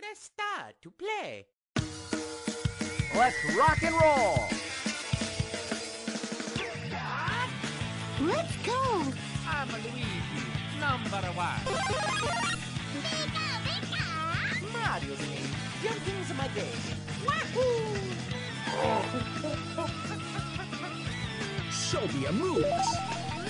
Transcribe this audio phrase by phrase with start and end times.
[0.00, 1.46] Press star to play.
[3.14, 4.48] Let's rock and roll!
[8.20, 9.02] Let's go!
[9.46, 10.06] I'm Luigi,
[10.80, 11.60] number one.
[14.72, 15.40] Mario's me.
[15.82, 16.80] Jumping's my game.
[17.26, 17.98] Wahoo!
[21.70, 22.88] Show me your moves!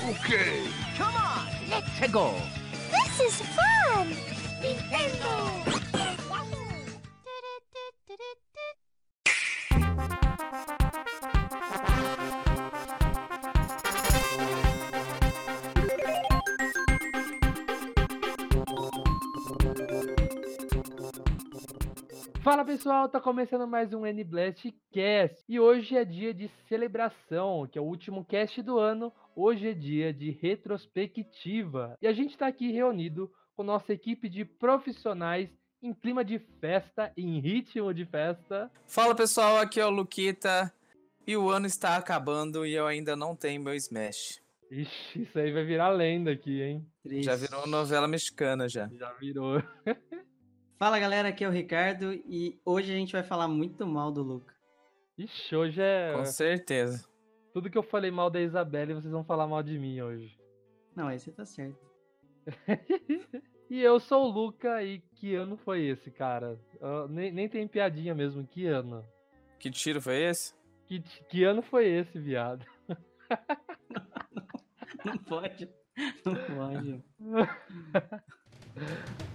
[0.09, 0.67] Okay!
[0.97, 1.47] Come on!
[1.71, 2.35] Let's go!
[2.91, 4.09] This is fun!
[4.61, 6.00] Nintendo!
[22.51, 27.79] Fala pessoal, tá começando mais um N-Blast Cast e hoje é dia de celebração, que
[27.79, 29.13] é o último cast do ano.
[29.37, 34.45] Hoje é dia de retrospectiva e a gente tá aqui reunido com nossa equipe de
[34.45, 35.49] profissionais
[35.81, 38.69] em clima de festa, em ritmo de festa.
[38.85, 40.75] Fala pessoal, aqui é o Luquita
[41.25, 44.43] e o ano está acabando e eu ainda não tenho meu Smash.
[44.73, 46.85] Ixi, isso aí vai virar lenda aqui, hein?
[47.23, 48.89] Já virou novela mexicana já.
[48.89, 49.63] Já virou.
[50.81, 54.23] Fala galera, aqui é o Ricardo e hoje a gente vai falar muito mal do
[54.23, 54.55] Luca.
[55.19, 56.15] Ixi, hoje é.
[56.17, 57.07] Com certeza.
[57.53, 60.41] Tudo que eu falei mal da Isabelle, vocês vão falar mal de mim hoje.
[60.97, 61.79] Não, aí você tá certo.
[63.69, 66.59] E eu sou o Luca e que ano foi esse, cara?
[66.81, 69.07] Eu nem, nem tem piadinha mesmo, que ano?
[69.61, 70.55] Que tiro foi esse?
[70.87, 72.67] Que, que ano foi esse, viado?
[75.05, 75.69] Não pode.
[76.25, 77.05] Não pode.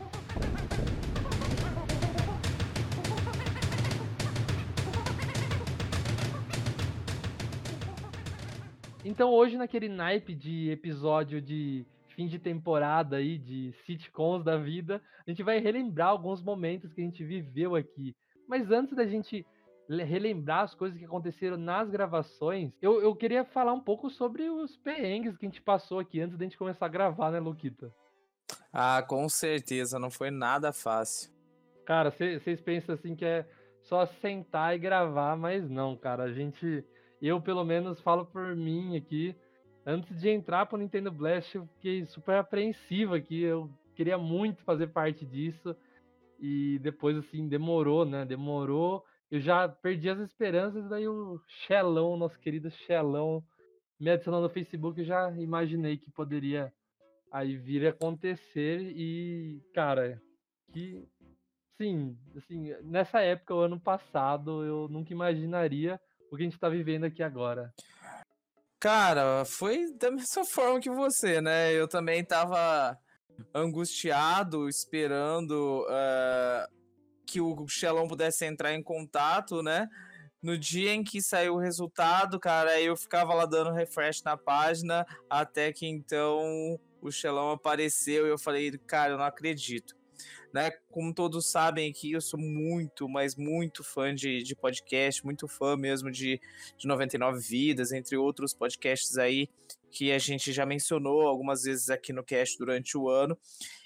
[9.07, 14.99] Então hoje, naquele naipe de episódio de fim de temporada aí, de sitcoms da vida,
[15.27, 18.15] a gente vai relembrar alguns momentos que a gente viveu aqui.
[18.47, 19.45] Mas antes da gente
[19.87, 24.49] le- relembrar as coisas que aconteceram nas gravações, eu, eu queria falar um pouco sobre
[24.49, 27.93] os perrengues que a gente passou aqui antes da gente começar a gravar, né, Luquita?
[28.73, 31.31] Ah, com certeza, não foi nada fácil.
[31.85, 33.47] Cara, vocês pensam assim que é
[33.83, 36.23] só sentar e gravar, mas não, cara.
[36.23, 36.83] A gente,
[37.27, 39.35] eu pelo menos falo por mim aqui.
[39.85, 43.41] Antes de entrar pro Nintendo Blast, eu fiquei super apreensivo aqui.
[43.41, 45.75] Eu queria muito fazer parte disso.
[46.39, 48.25] E depois, assim, demorou, né?
[48.25, 49.03] Demorou.
[49.29, 50.87] Eu já perdi as esperanças.
[50.89, 53.43] Daí o Xelão, nosso querido Xelão,
[53.99, 54.99] me adicionou no Facebook.
[54.99, 56.73] Eu já imaginei que poderia
[57.31, 58.81] aí vir acontecer.
[58.95, 60.21] E, cara,
[60.73, 61.07] que
[61.77, 65.99] Sim, assim, nessa época, o ano passado, eu nunca imaginaria
[66.31, 67.73] o que a gente tá vivendo aqui agora.
[68.79, 71.73] Cara, foi da mesma forma que você, né?
[71.73, 72.97] Eu também tava
[73.53, 76.67] angustiado, esperando eh,
[77.25, 79.89] que o Xelão pudesse entrar em contato, né?
[80.41, 85.05] No dia em que saiu o resultado, cara, eu ficava lá dando refresh na página,
[85.27, 89.95] até que então o Xelão apareceu e eu falei, cara, eu não acredito.
[90.55, 90.71] Né?
[90.89, 95.75] Como todos sabem aqui, eu sou muito, mas muito fã de, de podcast, muito fã
[95.75, 96.39] mesmo de,
[96.77, 99.49] de 99 Vidas, entre outros podcasts aí
[99.91, 103.37] que a gente já mencionou algumas vezes aqui no cast durante o ano.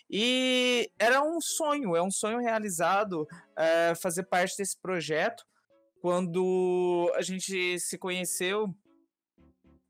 [0.08, 3.28] E era um sonho, é um sonho realizado
[3.58, 5.44] eh, fazer parte desse projeto.
[6.00, 8.72] Quando a gente se conheceu,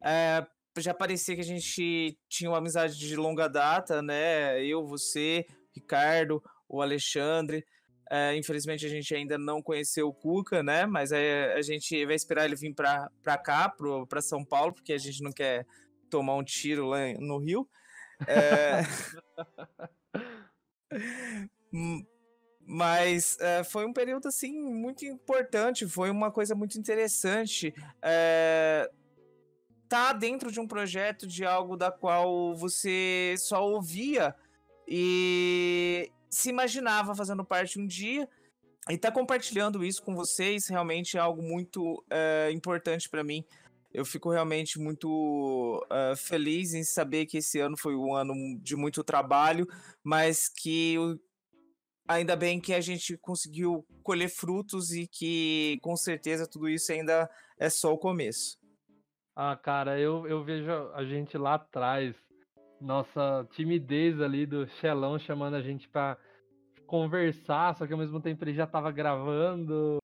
[0.01, 0.47] eh,
[0.77, 4.63] já parecia que a gente tinha uma amizade de longa data, né?
[4.63, 5.45] Eu, você,
[5.75, 7.65] Ricardo, o Alexandre.
[8.11, 10.85] É, infelizmente a gente ainda não conheceu o Cuca, né?
[10.85, 13.73] Mas é, a gente vai esperar ele vir para cá,
[14.07, 15.65] para São Paulo, porque a gente não quer
[16.09, 17.67] tomar um tiro lá no Rio.
[18.27, 18.81] É...
[22.65, 27.73] Mas é, foi um período assim muito importante, foi uma coisa muito interessante.
[28.01, 28.89] É,
[29.87, 34.35] tá dentro de um projeto de algo da qual você só ouvia
[34.87, 38.29] e se imaginava fazendo parte um dia
[38.89, 43.43] e tá compartilhando isso com vocês realmente é algo muito é, importante para mim.
[43.91, 48.75] Eu fico realmente muito é, feliz em saber que esse ano foi um ano de
[48.75, 49.67] muito trabalho,
[50.03, 50.95] mas que
[52.07, 57.29] ainda bem que a gente conseguiu colher frutos e que com certeza tudo isso ainda
[57.59, 58.57] é só o começo.
[59.35, 62.15] Ah, cara, eu, eu vejo a gente lá atrás,
[62.81, 66.17] nossa timidez ali do Xelão chamando a gente pra
[66.89, 69.99] conversar, só que ao mesmo tempo ele já tava gravando.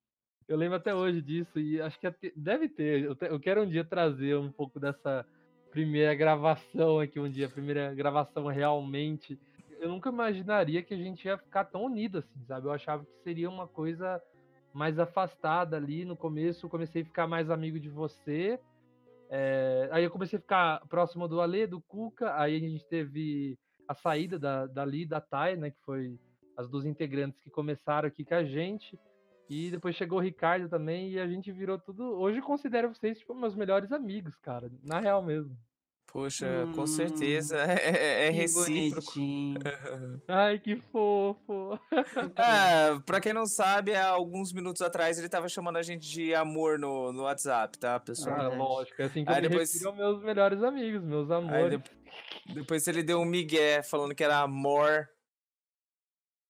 [0.48, 3.04] Eu lembro até hoje disso e acho que até- deve ter.
[3.04, 5.26] Eu, te- eu quero um dia trazer um pouco dessa
[5.72, 9.40] primeira gravação aqui, um dia, primeira gravação realmente.
[9.80, 12.68] eu nunca imaginaria que a gente ia ficar tão unido assim, sabe?
[12.68, 14.22] Eu achava que seria uma coisa
[14.74, 16.66] mais afastada ali no começo.
[16.66, 18.60] Eu comecei a ficar mais amigo de você.
[19.30, 22.40] é, aí eu comecei a ficar próximo do Ale, do Cuca.
[22.40, 25.72] Aí a gente teve a saída da, da Li, da Thay, né?
[25.72, 26.20] Que foi
[26.58, 28.98] as duas integrantes que começaram aqui com a gente.
[29.50, 32.04] E depois chegou o Ricardo também e a gente virou tudo.
[32.20, 34.72] Hoje eu considero vocês tipo meus melhores amigos, cara.
[34.84, 35.56] Na real mesmo.
[36.12, 39.12] Poxa, com Hum, certeza é, é Que recíproco.
[40.28, 41.78] Ai, que fofo.
[42.38, 46.34] É, pra quem não sabe, há alguns minutos atrás ele tava chamando a gente de
[46.34, 48.40] amor no, no WhatsApp, tá, pessoal?
[48.40, 49.02] Ah, lógico.
[49.02, 51.82] É assim que Aí eu me depois- aos meus melhores amigos, meus Aí amores.
[51.84, 55.10] de- depois ele deu um migué falando que era amor.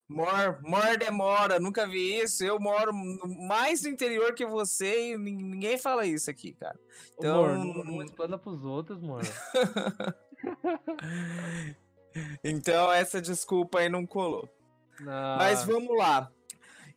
[0.08, 2.44] Mor, mor demora, nunca vi isso.
[2.44, 2.92] Eu moro
[3.48, 6.80] mais no interior que você e nin- ninguém fala isso aqui, cara.
[7.18, 9.24] Então- não, não explana pros outros, mano.
[12.44, 14.48] Então essa desculpa aí não colou.
[15.06, 16.32] Ah, Mas vamos lá.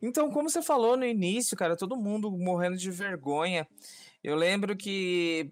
[0.01, 3.67] Então, como você falou no início, cara, todo mundo morrendo de vergonha.
[4.23, 5.51] Eu lembro que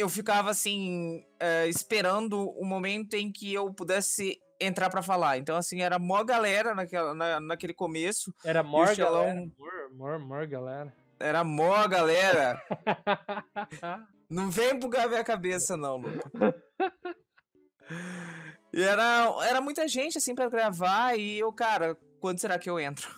[0.00, 5.38] eu ficava assim, eh, esperando o momento em que eu pudesse entrar pra falar.
[5.38, 8.34] Então, assim, era mó galera naquela, na- naquele começo.
[8.44, 8.62] Era
[8.94, 9.48] Xelão-
[9.96, 10.46] galera.
[10.48, 10.94] Galera.
[11.18, 12.62] Era mó galera.
[14.28, 16.54] Não vem bugar minha cabeça, não, Luca.
[18.72, 21.18] E era, era muita gente, assim, pra gravar.
[21.18, 23.10] E eu, cara, quando será que eu entro?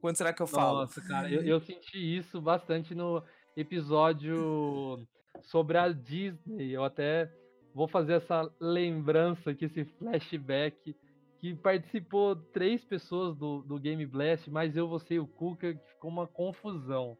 [0.00, 0.78] Quando será que eu falo?
[0.82, 3.22] Nossa, cara, eu, eu senti isso bastante no
[3.56, 5.04] episódio
[5.44, 6.70] sobre a Disney.
[6.70, 7.30] Eu até
[7.74, 10.94] vou fazer essa lembrança aqui, esse flashback,
[11.40, 15.88] que participou três pessoas do, do Game Blast, mas eu, você e o Kuka, que
[15.90, 17.16] ficou uma confusão.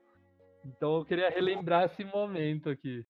[0.64, 3.05] Então eu queria relembrar esse momento aqui.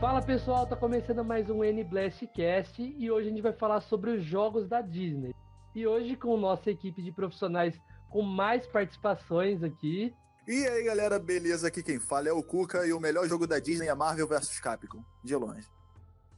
[0.00, 3.80] Fala pessoal, tá começando mais um N Blast Cast e hoje a gente vai falar
[3.80, 5.34] sobre os jogos da Disney.
[5.74, 10.14] E hoje com nossa equipe de profissionais com mais participações aqui.
[10.46, 11.68] E aí, galera, beleza?
[11.68, 14.60] Aqui quem fala é o Cuca e o melhor jogo da Disney é Marvel vs
[14.60, 15.66] Capcom, de longe.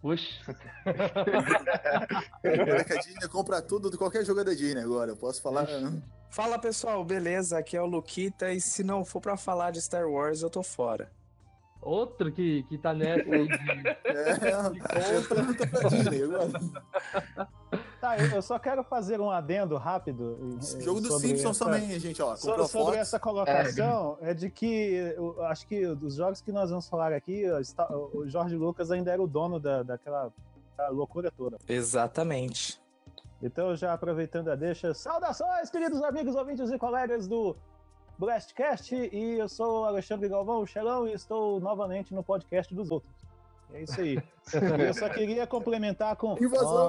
[0.00, 0.56] Puxa,
[2.44, 5.66] a Disney compra tudo de qualquer jogo da Disney agora, eu posso falar.
[6.30, 7.58] Fala pessoal, beleza?
[7.58, 10.62] Aqui é o Luquita e se não for pra falar de Star Wars, eu tô
[10.62, 11.10] fora.
[11.80, 13.54] outro que, que tá nessa aí de...
[14.04, 14.34] É,
[15.28, 16.52] compra pra Disney agora.
[18.06, 20.38] Tá, eu, eu só quero fazer um adendo rápido.
[20.62, 22.36] eh, Jogo do sobre Simpsons essa- também, gente, ó.
[22.36, 22.96] so- sobre Fox.
[22.98, 24.32] essa colocação, é.
[24.32, 27.44] de que eu acho que dos jogos que nós vamos falar aqui,
[28.12, 30.32] o Jorge Lucas ainda era o dono da, daquela
[30.76, 31.58] da loucura toda.
[31.68, 32.80] Exatamente.
[33.42, 37.56] Então, já aproveitando a deixa, saudações, queridos amigos, ouvintes e colegas do
[38.18, 42.90] Blastcast, e eu sou o Alexandre Galvão, o Xelão, e estou novamente no podcast dos
[42.90, 43.12] outros.
[43.72, 44.18] É isso aí.
[44.86, 46.34] Eu só queria complementar com.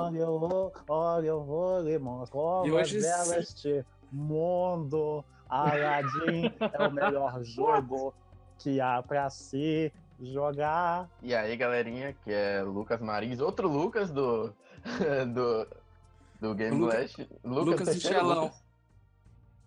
[0.05, 5.25] Olha, eu vou, olha, eu vou lhe mostrar E hoje deste mundo.
[5.49, 8.13] Aladdin é o melhor jogo
[8.59, 9.91] que há pra se
[10.21, 11.09] jogar.
[11.23, 14.53] E aí, galerinha, que é Lucas Marins, outro Lucas do
[15.33, 15.67] do,
[16.39, 17.29] do Game Luca- Blast.
[17.43, 18.43] Lucas do Xelão.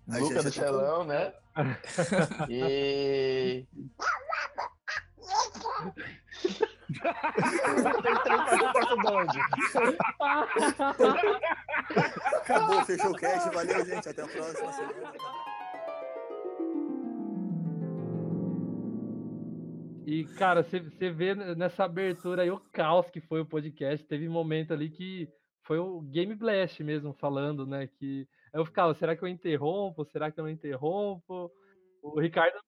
[0.06, 0.20] Lucas.
[0.20, 1.32] Lucas do Xelão, né?
[2.48, 3.66] E.
[12.37, 13.50] Acabou, fechou o cast.
[13.54, 14.09] Valeu, gente.
[14.09, 15.12] Até a próxima semana.
[20.06, 20.80] E, cara, você
[21.11, 24.04] vê nessa abertura aí o caos que foi o podcast.
[24.06, 25.28] Teve momento ali que
[25.62, 27.87] foi o Game Blast mesmo falando, né?
[27.87, 30.04] Que eu ficava, será que eu interrompo?
[30.04, 31.52] Será que eu não interrompo?
[32.02, 32.59] O Ricardo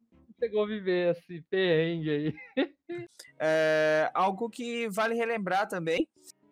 [0.42, 2.34] chegou a viver esse perrengue aí.
[3.44, 6.06] É, algo que vale relembrar também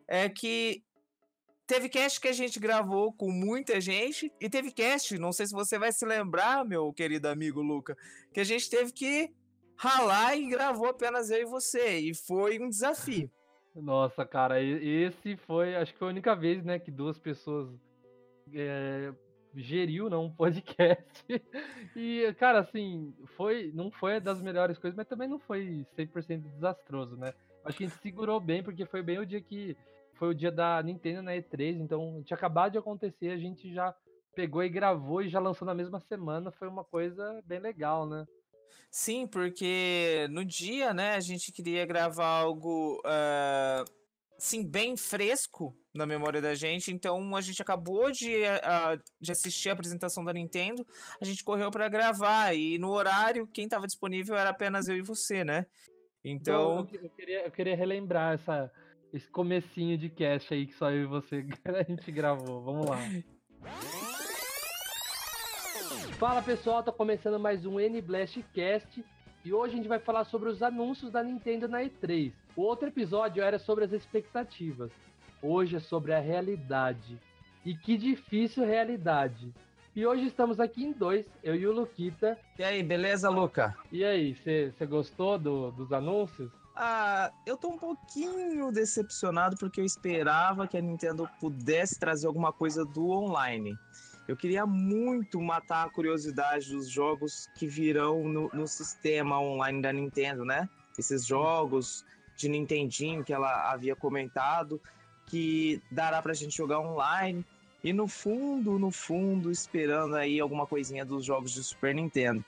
[0.09, 0.83] é que
[1.67, 5.53] teve cast que a gente gravou com muita gente e teve cast, não sei se
[5.53, 7.97] você vai se lembrar, meu querido amigo Luca,
[8.33, 9.33] que a gente teve que
[9.77, 13.31] ralar e gravou apenas eu e você e foi um desafio.
[13.75, 17.69] Nossa, cara, esse foi, acho que foi a única vez, né, que duas pessoas
[18.53, 19.13] é,
[19.55, 21.25] geriu, não, um podcast.
[21.97, 27.17] E, cara, assim, foi, não foi das melhores coisas, mas também não foi 100% desastroso,
[27.17, 27.35] né?
[27.65, 29.77] Acho que a gente segurou bem, porque foi bem o dia que
[30.15, 33.95] foi o dia da Nintendo na E3, então tinha acabado de acontecer, a gente já
[34.35, 38.27] pegou e gravou e já lançou na mesma semana, foi uma coisa bem legal, né?
[38.91, 43.85] Sim, porque no dia, né, a gente queria gravar algo ah,
[44.41, 48.33] assim, bem fresco na memória da gente, então a gente acabou de,
[49.21, 50.87] de assistir a apresentação da Nintendo,
[51.21, 55.03] a gente correu para gravar, e no horário, quem estava disponível era apenas eu e
[55.03, 55.67] você, né?
[56.25, 58.73] Então, eu, eu queria, eu queria relembrar essa,
[59.13, 62.63] esse comecinho de cast aí que só eu e você a gente gravou.
[62.63, 62.99] Vamos lá.
[66.19, 69.05] Fala pessoal, tá começando mais um N-Blast Cast
[69.45, 72.33] e hoje a gente vai falar sobre os anúncios da Nintendo na E3.
[72.57, 74.91] O outro episódio era sobre as expectativas.
[75.43, 77.19] Hoje é sobre a realidade.
[77.65, 79.53] E que difícil realidade.
[79.95, 82.39] E hoje estamos aqui em dois, eu e o Luquita.
[82.59, 83.77] e aí, beleza, Luca?
[83.91, 86.51] E aí, você gostou do- dos anúncios?
[86.77, 92.53] Ah, eu tô um pouquinho decepcionado porque eu esperava que a Nintendo pudesse trazer alguma
[92.53, 93.77] coisa do online.
[94.29, 99.93] Eu queria muito matar a curiosidade dos jogos que virão no, no sistema online da
[99.93, 100.69] Nintendo, né?
[100.97, 102.05] Esses jogos
[102.41, 104.81] de Nintendinho que ela havia comentado,
[105.27, 107.45] que dará pra gente jogar online.
[107.85, 112.45] E no fundo, no fundo, esperando aí alguma coisinha dos jogos de Super Nintendo.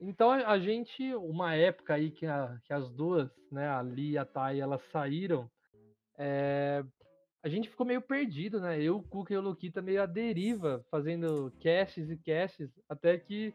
[0.00, 4.12] Então a a gente, uma época aí que, a- que as duas, né, a Lia
[4.12, 5.50] e a Thay, elas saíram,
[6.18, 6.84] é,
[7.42, 8.80] a gente ficou meio perdido, né?
[8.80, 13.52] Eu, o Cuca e o Luquita meio à deriva, fazendo casts e casts, até que,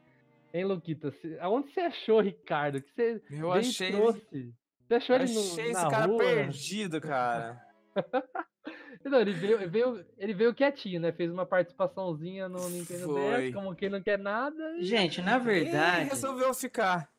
[0.53, 2.81] hein, Luquita, aonde você achou Ricardo?
[2.81, 4.53] Que você Eu achei ele trouxe?
[4.87, 6.17] Você achou ele no, Achei na esse cara rua?
[6.19, 7.61] perdido, cara.
[9.05, 11.11] Não, ele veio, ele veio, ele veio quietinho, né?
[11.11, 13.43] Fez uma participaçãozinha no Nintendo Foi.
[13.45, 14.75] DS, como quem não quer nada.
[14.77, 17.09] e- Gente, na Ele verdade, resolveu ficar.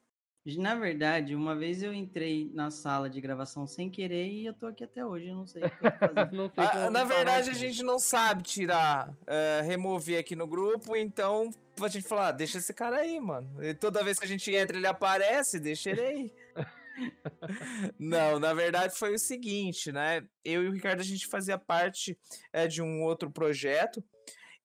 [0.46, 4.66] Na verdade, uma vez eu entrei na sala de gravação sem querer e eu tô
[4.66, 6.32] aqui até hoje, eu não sei o que eu fazendo.
[6.32, 7.60] Não sei Ah, na verdade, a aqui.
[7.60, 12.58] gente não sabe tirar, eh, remover aqui no grupo, então a gente fala, ah, deixa
[12.58, 13.62] esse cara aí, mano.
[13.62, 16.32] E toda vez que a gente entra, ele aparece, deixa ele aí.
[17.98, 20.22] não, na verdade foi o seguinte, né?
[20.44, 22.18] Eu e o Ricardo, a gente fazia parte
[22.52, 24.02] eh, de um outro projeto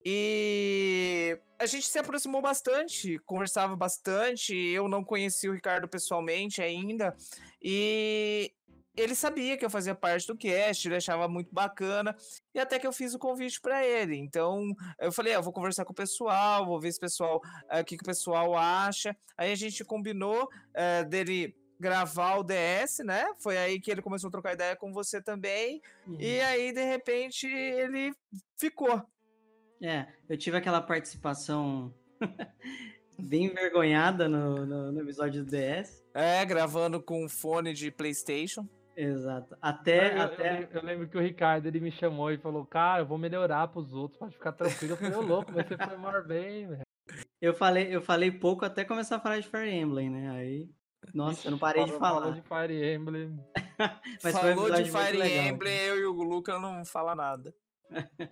[0.06, 4.56] e a gente se aproximou bastante, conversava bastante.
[4.56, 7.16] Eu não conhecia o Ricardo pessoalmente ainda
[7.62, 8.54] e
[8.96, 12.16] ele sabia que eu fazia parte do cast, ele achava muito bacana,
[12.54, 14.16] e até que eu fiz o convite para ele.
[14.16, 17.42] Então, eu falei, ah, eu vou conversar com o pessoal, vou ver se o pessoal,
[17.70, 19.16] eh, o que, que o pessoal acha.
[19.38, 23.26] Aí a gente combinou eh, dele gravar o DS, né?
[23.40, 25.82] Foi aí que ele começou a trocar ideia com você também.
[26.20, 28.14] E aí, de repente, ele
[28.58, 29.06] ficou.
[29.82, 31.94] É, eu tive aquela participação
[33.20, 36.04] bem envergonhada no, no, no episódio do DS.
[36.14, 38.68] É, gravando com fone de PlayStation.
[38.96, 39.58] Exato.
[39.62, 40.52] Até, eu, eu até...
[40.52, 43.68] lem- eu lembro que o Ricardo ele me chamou e falou, cara, eu vou melhorar
[43.68, 44.94] pros outros, pode ficar tranquilo.
[44.94, 46.82] Eu falei, ô louco, mas você foi maior bem, velho.
[47.42, 50.30] Eu falei, eu falei pouco até começar a falar de Fire Emblem, né?
[50.30, 50.70] Aí,
[51.14, 52.22] nossa, eu não parei de falar.
[52.22, 53.38] Falou de Fire Emblem.
[54.24, 55.46] Mas foi um Falou de Fire legal.
[55.46, 57.54] Emblem, eu e o Luca não fala nada.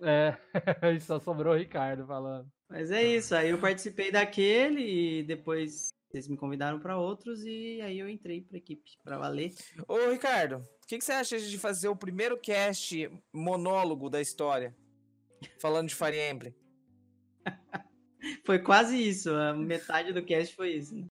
[0.02, 0.36] É,
[0.96, 2.50] e só sobrou o Ricardo falando.
[2.68, 7.80] Mas é isso, aí eu participei daquele e depois vocês me convidaram para outros e
[7.80, 9.52] aí eu entrei pra equipe pra valer.
[9.88, 14.74] Ô, Ricardo, o que, que você acha de fazer o primeiro cast monólogo da história?
[15.60, 16.54] Falando de Fire Emblem.
[18.46, 20.94] Foi quase isso, a metade do cast foi isso.
[20.96, 21.06] né?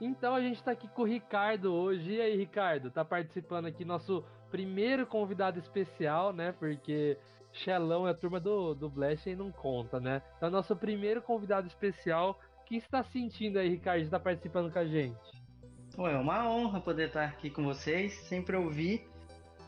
[0.00, 2.14] Então a gente tá aqui com o Ricardo hoje.
[2.14, 6.52] E aí, Ricardo, tá participando aqui nosso primeiro convidado especial, né?
[6.58, 7.16] Porque
[7.52, 10.22] Xelão é a turma do, do Blast e não conta, né?
[10.36, 12.40] Então, nosso primeiro convidado especial.
[12.60, 15.18] O que está sentindo aí, Ricardo, de tá participando com a gente?
[15.94, 19.08] Pô, é uma honra poder estar aqui com vocês, sempre ouvir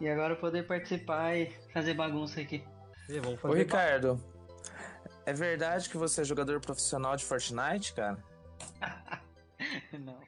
[0.00, 2.64] e agora poder participar e fazer bagunça aqui.
[3.08, 4.20] E vamos Ô, fazer Ricardo,
[5.26, 8.18] é verdade que você é jogador profissional de Fortnite, cara?
[9.98, 10.18] Não.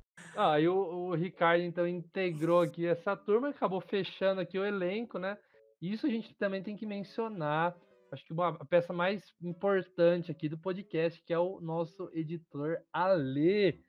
[0.36, 5.18] Ah, e o, o Ricardo então integrou aqui essa turma, acabou fechando aqui o elenco,
[5.18, 5.38] né?
[5.80, 7.74] Isso a gente também tem que mencionar.
[8.12, 12.78] Acho que uma, a peça mais importante aqui do podcast, que é o nosso editor
[12.92, 13.82] Ale.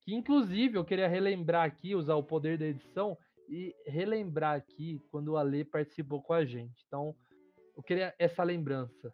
[0.00, 3.16] Que inclusive eu queria relembrar aqui, usar o poder da edição
[3.48, 6.82] e relembrar aqui quando o Ale participou com a gente.
[6.86, 7.14] Então,
[7.76, 9.12] eu queria essa lembrança.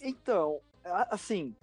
[0.00, 0.60] Então,
[1.10, 1.56] assim,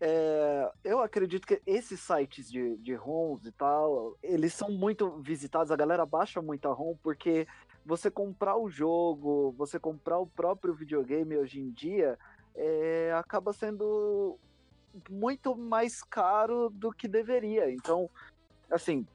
[0.00, 5.72] é, eu acredito que esses sites de, de ROMs e tal, eles são muito visitados,
[5.72, 7.46] a galera baixa muita ROM, porque
[7.84, 12.18] você comprar o jogo, você comprar o próprio videogame hoje em dia,
[12.54, 14.38] é, acaba sendo
[15.10, 17.70] muito mais caro do que deveria.
[17.70, 18.08] Então,
[18.70, 19.06] assim,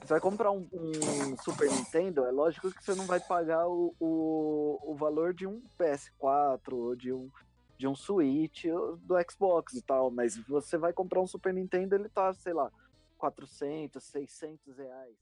[0.00, 3.94] você vai comprar um, um Super Nintendo, é lógico que você não vai pagar o,
[3.98, 7.30] o, o valor de um PS4 ou de um,
[7.78, 11.94] de um Switch ou do Xbox e tal, mas você vai comprar um Super Nintendo,
[11.94, 12.70] ele tá, sei lá,
[13.18, 15.16] 400, 600 reais.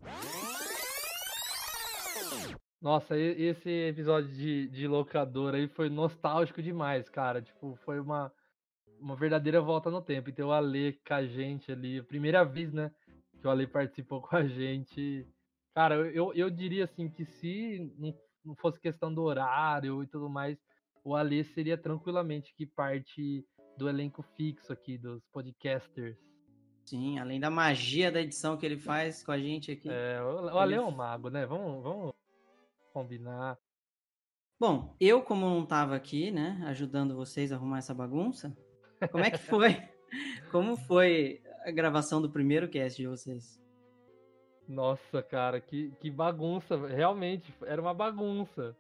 [2.80, 7.40] Nossa, esse episódio de, de locadora aí foi nostálgico demais, cara.
[7.40, 8.30] Tipo, foi uma,
[9.00, 10.28] uma verdadeira volta no tempo.
[10.28, 12.92] Então o Ale com a gente ali, a primeira vez, né?
[13.40, 15.26] Que o Ale participou com a gente.
[15.75, 20.06] Cara, eu, eu, eu diria assim que se não, não fosse questão do horário e
[20.06, 20.58] tudo mais,
[21.04, 23.46] o Ale seria tranquilamente que parte
[23.76, 26.16] do elenco fixo aqui, dos podcasters.
[26.87, 29.88] Sim, além da magia da edição que ele faz com a gente aqui.
[29.90, 31.46] É, o Ale é um mago, né?
[31.46, 32.14] Vamos, vamos
[32.92, 33.58] combinar.
[34.58, 38.56] Bom, eu como não tava aqui, né, ajudando vocês a arrumar essa bagunça,
[39.11, 39.76] como é que foi?
[40.52, 43.61] Como foi a gravação do primeiro cast de vocês?
[44.68, 46.76] Nossa, cara, que, que bagunça.
[46.87, 48.76] Realmente, era uma bagunça.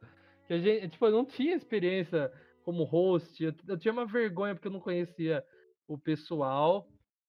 [0.46, 2.32] Que a gente, tipo, eu não tinha experiência
[2.64, 3.42] como host.
[3.42, 5.44] Eu, eu tinha uma vergonha porque eu não conhecia
[5.86, 6.88] o pessoal.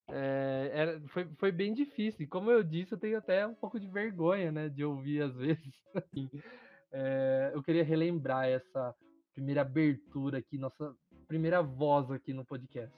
[0.09, 2.23] É, era, foi, foi bem difícil.
[2.23, 4.69] E como eu disse, eu tenho até um pouco de vergonha, né?
[4.69, 5.73] De ouvir às vezes.
[6.91, 8.95] É, eu queria relembrar essa
[9.33, 10.95] primeira abertura aqui, nossa
[11.27, 12.95] primeira voz aqui no podcast.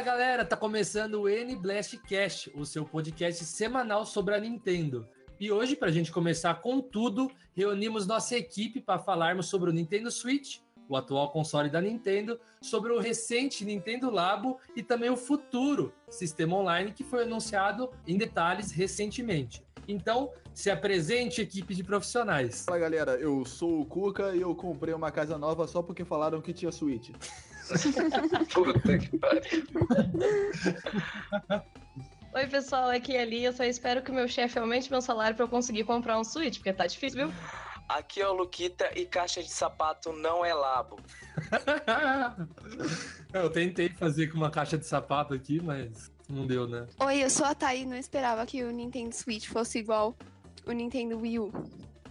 [0.00, 5.06] Fala galera, tá começando o N Blast Cast, o seu podcast semanal sobre a Nintendo.
[5.38, 10.10] E hoje, pra gente começar com tudo, reunimos nossa equipe para falarmos sobre o Nintendo
[10.10, 15.92] Switch, o atual console da Nintendo, sobre o recente Nintendo Labo e também o futuro
[16.08, 19.62] sistema online que foi anunciado em detalhes recentemente.
[19.86, 22.64] Então, se apresente, equipe de profissionais.
[22.64, 26.40] Fala galera, eu sou o Cuca e eu comprei uma casa nova só porque falaram
[26.40, 27.10] que tinha Switch.
[28.52, 29.66] Puta que pariu.
[32.32, 33.48] Oi, pessoal, aqui é a Lia.
[33.48, 36.24] Eu só espero que o meu chefe aumente meu salário pra eu conseguir comprar um
[36.24, 37.34] Switch, porque tá difícil, viu?
[37.88, 40.96] Aqui é o Luquita e caixa de sapato não é labo.
[43.34, 46.86] Eu tentei fazer com uma caixa de sapato aqui, mas não deu, né?
[47.00, 50.16] Oi, eu sou a Thay e não esperava que o Nintendo Switch fosse igual
[50.66, 51.52] o Nintendo Wii U.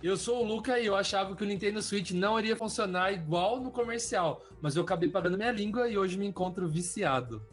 [0.01, 3.59] Eu sou o Luca e eu achava que o Nintendo Switch não iria funcionar igual
[3.59, 7.45] no comercial, mas eu acabei pagando minha língua e hoje me encontro viciado.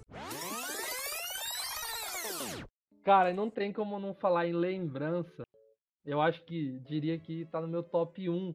[3.03, 5.43] Cara, não tem como não falar em lembrança.
[6.05, 8.55] Eu acho que diria que tá no meu top 1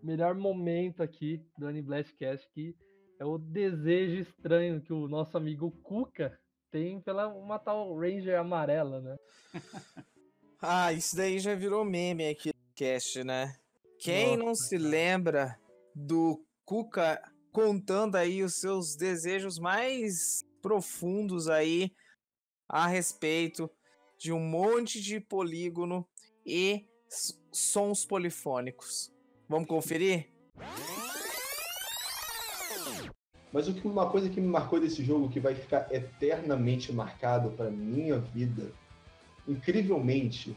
[0.00, 2.76] melhor momento aqui do Aniblastcast, que
[3.18, 6.38] é o desejo estranho que o nosso amigo Cuca
[6.70, 9.16] tem pela uma tal Ranger amarela, né?
[10.64, 13.54] Ah, isso daí já virou meme aqui no cast, né?
[13.98, 15.58] Quem não Nossa, se lembra
[15.94, 17.20] do Cuca
[17.52, 21.92] contando aí os seus desejos mais profundos aí
[22.68, 23.70] a respeito
[24.18, 26.06] de um monte de polígono
[26.46, 26.86] e
[27.52, 29.12] sons polifônicos.
[29.48, 30.32] Vamos conferir?
[33.52, 37.50] Mas o que, uma coisa que me marcou desse jogo, que vai ficar eternamente marcado
[37.50, 38.72] para minha vida,
[39.46, 40.56] incrivelmente,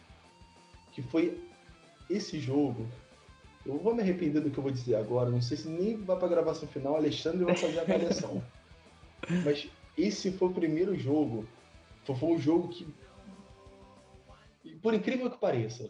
[0.93, 1.37] que foi
[2.09, 2.87] esse jogo.
[3.65, 6.17] Eu vou me arrepender do que eu vou dizer agora, não sei se nem vai
[6.17, 8.43] pra gravação final, Alexandre vai fazer a avaliação.
[9.43, 11.47] Mas esse foi o primeiro jogo,
[12.03, 12.87] foi, foi um jogo que,
[14.81, 15.89] por incrível que pareça,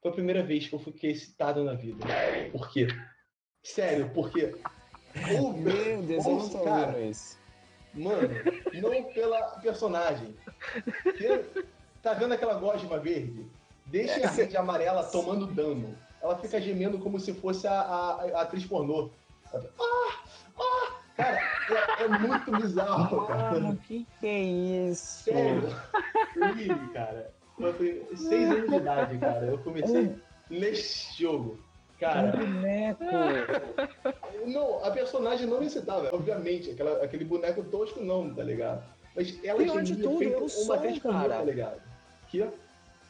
[0.00, 2.06] foi a primeira vez que eu fiquei excitado na vida.
[2.52, 2.86] Por quê?
[3.62, 4.54] Sério, porque
[5.40, 7.38] o Meu Deus, eu não tô cara, isso.
[7.92, 8.28] Mano,
[8.74, 10.34] não pela personagem.
[11.02, 11.44] Porque
[12.02, 13.44] tá vendo aquela gosma verde?
[13.90, 15.96] Deixa a rede amarela tomando dano.
[16.22, 19.10] Ela fica gemendo como se fosse a, a- a atriz pornô.
[19.54, 19.62] Ah!
[20.58, 20.92] Ah!
[21.16, 21.38] Cara,
[21.98, 23.50] é, é muito bizarro, cara.
[23.52, 25.24] Mano, que que é isso?
[25.24, 25.68] Sério.
[26.36, 27.30] Really, cara.
[27.58, 29.46] Eu tenho seis anos de idade, cara.
[29.46, 30.14] Eu comecei
[30.48, 31.58] nesse jogo.
[31.98, 33.04] Cara, Um boneco.
[34.46, 36.70] não, a personagem não me excitava, obviamente.
[36.70, 38.82] Aquela, aquele boneco tosco não, tá ligado?
[39.14, 39.58] Mas ela
[40.02, 41.36] tudo, feito é uma pornô, cara.
[41.36, 41.82] tá ligado?
[42.28, 42.48] Que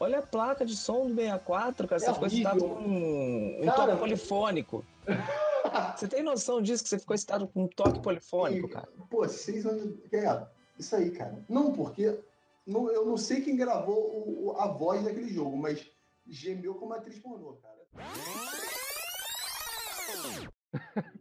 [0.00, 2.02] Olha a placa de som do 64, cara.
[2.02, 2.82] É Você ficou excitado horrível.
[2.82, 4.84] com um, um Cara, toque polifônico.
[5.96, 8.88] Você tem noção disso que você ficou excitado com um toque polifônico, cara?
[9.08, 9.94] Pô, seis anos.
[10.10, 10.46] É,
[10.78, 11.44] isso aí, cara.
[11.48, 12.18] Não, porque
[12.66, 15.86] não, eu não sei quem gravou o- o- a voz daquele jogo, mas
[16.26, 17.78] gemeu como atriz pornô, cara.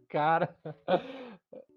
[0.08, 0.56] Cara,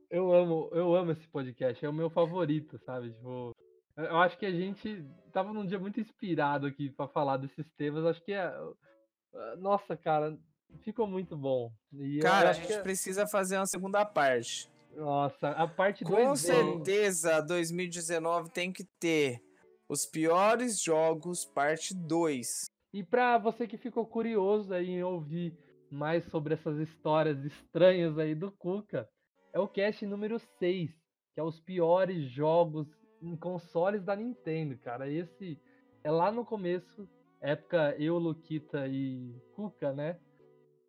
[0.09, 3.11] eu amo, eu amo esse podcast, é o meu favorito, sabe?
[3.11, 3.52] Tipo,
[3.97, 8.05] eu acho que a gente tava num dia muito inspirado aqui pra falar desses temas.
[8.05, 8.51] Acho que é.
[9.57, 10.37] Nossa, cara,
[10.81, 11.71] ficou muito bom.
[11.93, 14.69] E Cara, a gente é- precisa fazer uma segunda parte.
[14.95, 16.37] Nossa, a parte Com 2D.
[16.37, 19.41] certeza, 2019 tem que ter
[19.89, 22.65] os piores jogos, parte 2.
[22.93, 25.57] E pra você que ficou curioso aí em ouvir
[25.89, 29.09] mais sobre essas histórias estranhas aí do Cuca,
[29.51, 30.91] é o cast número 6,
[31.33, 32.87] que é os piores jogos
[33.23, 35.09] em consoles da Nintendo, cara.
[35.09, 35.57] Esse
[36.03, 37.07] é lá no começo,
[37.41, 40.19] época eu, Luquita e Cuca, né?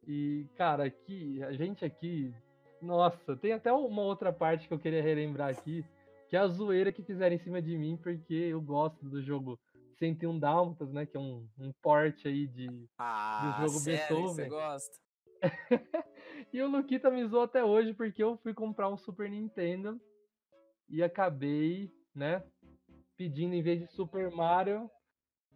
[0.07, 2.35] E, cara, aqui, a gente aqui.
[2.83, 5.85] Nossa, tem até uma outra parte que eu queria relembrar aqui,
[6.29, 9.59] que é a zoeira que fizeram em cima de mim, porque eu gosto do jogo
[9.99, 11.07] 101 Dálmatas, né?
[11.07, 12.69] Que é um, um port aí de,
[12.99, 14.35] Ah, do jogo sério, Beethoven.
[14.35, 14.99] você gosta?
[16.53, 20.01] E o Luquita me zoou até hoje porque eu fui comprar um Super Nintendo
[20.89, 22.43] e acabei, né,
[23.17, 24.91] pedindo em vez de Super Mario,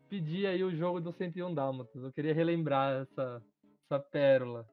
[0.08, 2.02] pedi aí o jogo do 101 Dálmatas.
[2.02, 3.42] Eu queria relembrar essa,
[3.84, 4.66] essa pérola.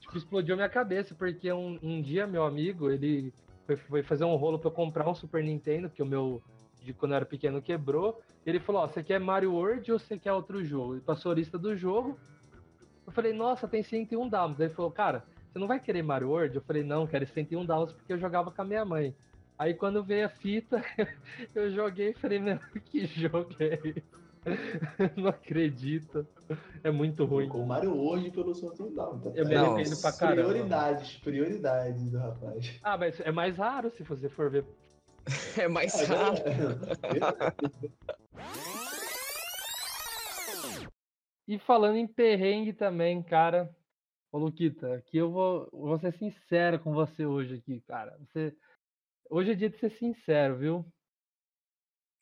[0.00, 3.32] Tipo, explodiu minha cabeça porque um, um dia meu amigo, ele
[3.64, 6.42] foi, foi fazer um rolo eu comprar um Super Nintendo, que o meu
[6.86, 8.20] de quando eu era pequeno quebrou.
[8.44, 10.94] Ele falou: Ó, você quer Mario World ou você quer outro jogo?
[10.94, 12.16] Ele passou a lista do jogo.
[13.04, 14.60] Eu falei: Nossa, tem 101 Dálmatas.
[14.60, 15.24] Ele falou: Cara,
[15.56, 16.54] você não vai querer Mario World?
[16.54, 19.16] Eu falei: Não, quero 101 Dálmatas porque eu jogava com a minha mãe.
[19.58, 20.84] Aí quando veio a fita,
[21.54, 24.04] eu joguei e falei: Meu, que jogo é esse?
[25.16, 26.26] Não acredito.
[26.84, 27.48] É muito ruim.
[27.48, 29.18] Com o Mario hoje pelo sorteio não.
[29.18, 29.30] Tá?
[29.34, 30.50] Eu me arrependo pra caramba.
[30.50, 32.78] Prioridades, prioridades do rapaz.
[32.80, 34.64] Ah, mas é mais raro se você for ver.
[35.58, 36.36] É mais É, raro.
[41.48, 43.74] E falando em perrengue também, cara.
[44.30, 48.16] Ô, Luquita, aqui eu vou, vou ser sincero com você hoje aqui, cara.
[48.18, 48.56] Você,
[49.30, 50.92] hoje é dia de ser sincero, viu?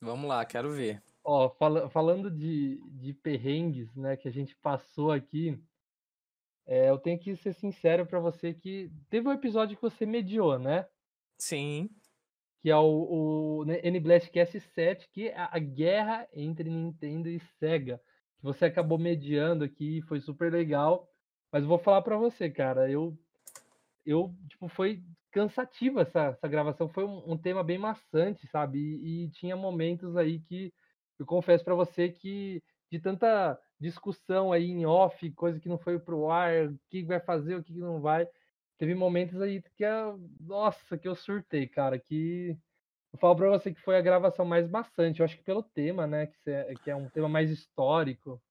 [0.01, 1.03] Vamos lá, quero ver.
[1.23, 5.59] Ó, fala- falando de, de perrengues, né, que a gente passou aqui,
[6.67, 10.59] é, eu tenho que ser sincero pra você que teve um episódio que você mediou,
[10.59, 10.87] né?
[11.38, 11.90] Sim.
[12.61, 18.01] Que é o, o né, N-Blastcast 7, que é a guerra entre Nintendo e Sega.
[18.38, 21.13] Que você acabou mediando aqui, foi super legal.
[21.55, 23.17] Mas vou falar pra você, cara, eu,
[24.05, 28.81] eu tipo, foi cansativa essa, essa gravação, foi um, um tema bem maçante, sabe?
[28.81, 30.75] E, e tinha momentos aí que
[31.17, 35.97] eu confesso pra você que de tanta discussão aí em off, coisa que não foi
[35.97, 38.27] pro ar, o que vai fazer, o que não vai,
[38.77, 42.59] teve momentos aí que eu, nossa, que eu surtei, cara, que
[43.12, 46.05] eu falo pra você que foi a gravação mais maçante, eu acho que pelo tema,
[46.05, 48.43] né, que, que é um tema mais histórico.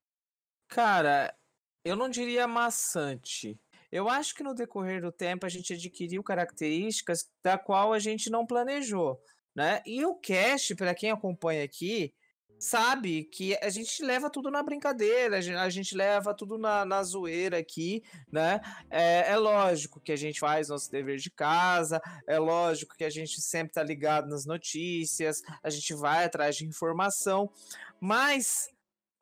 [0.69, 1.35] Cara,
[1.83, 3.59] eu não diria maçante.
[3.91, 8.29] Eu acho que no decorrer do tempo a gente adquiriu características da qual a gente
[8.29, 9.21] não planejou,
[9.55, 9.81] né?
[9.85, 12.13] E o cast, para quem acompanha aqui,
[12.57, 16.85] sabe que a gente leva tudo na brincadeira, a gen- a gente leva tudo na,
[16.85, 18.61] na zoeira aqui, né?
[18.89, 23.09] É, é lógico que a gente faz nosso dever de casa, é lógico que a
[23.09, 27.51] gente sempre tá ligado nas notícias, a gente vai atrás de informação,
[27.99, 28.69] mas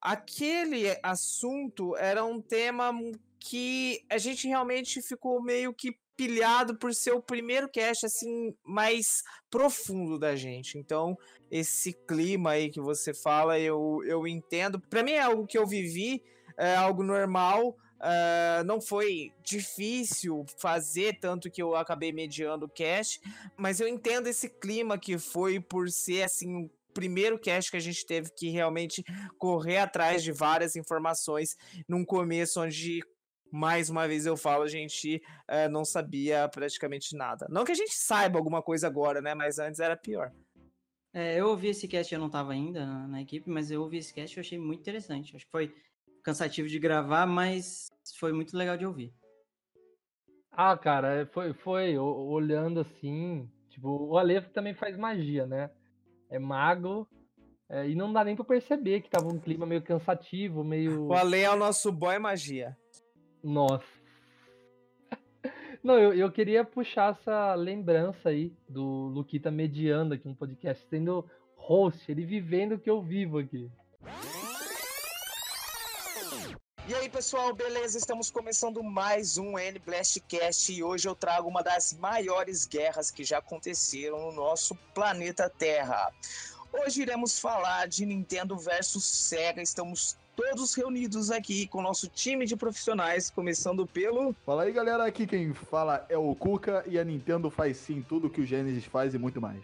[0.02, 2.92] aquele assunto era um tema
[3.40, 9.24] que a gente realmente ficou meio que pilhado por ser o primeiro cast assim mais
[9.50, 10.78] profundo da gente.
[10.78, 11.18] Então,
[11.50, 14.80] esse clima aí que você fala, eu, eu entendo.
[14.80, 16.24] Para mim é algo que eu vivi,
[16.58, 17.76] é algo normal.
[18.04, 23.22] é, não foi difícil fazer, tanto que eu acabei mediando o cast,
[23.58, 28.06] mas eu entendo esse clima que foi por ser assim primeiro cast que a gente
[28.06, 29.04] teve que realmente
[29.38, 31.56] correr atrás de várias informações
[31.88, 33.01] num começo onde
[33.51, 37.45] mais uma vez eu falo, a gente eh, não sabia praticamente nada.
[37.49, 39.36] Não que a gente saiba alguma coisa agora, né?
[39.36, 40.32] Mas antes era pior.
[41.13, 43.97] É, eu ouvi esse cast, eu não tava ainda na, na equipe, mas eu ouvi
[43.97, 45.36] esse cast e achei muito interessante.
[45.36, 45.75] Acho que foi
[46.23, 49.13] cansativo de gravar, mas foi muito legal de ouvir.
[50.51, 55.69] Ah, cara, é, foi, foi olhando assim, tipo, o Ale também faz magia, né?
[56.32, 57.08] É mago,
[57.72, 61.08] é, e não dá nem pra perceber que tava um clima meio cansativo, meio...
[61.08, 62.76] O Ale é o nosso boy magia.
[63.41, 63.86] Nossa.
[65.82, 71.26] Não, eu, eu queria puxar essa lembrança aí do Luquita mediando aqui um podcast, sendo
[71.56, 73.72] host, ele vivendo o que eu vivo aqui.
[76.88, 77.98] E aí, pessoal, beleza?
[77.98, 83.24] Estamos começando mais um N Blastcast e hoje eu trago uma das maiores guerras que
[83.24, 86.12] já aconteceram no nosso planeta Terra.
[86.74, 89.62] Hoje iremos falar de Nintendo versus Sega.
[89.62, 95.06] Estamos todos reunidos aqui com o nosso time de profissionais, começando pelo Fala aí, galera.
[95.06, 98.86] Aqui quem fala é o Kuka e a Nintendo faz sim tudo que o Genesis
[98.86, 99.62] faz e muito mais.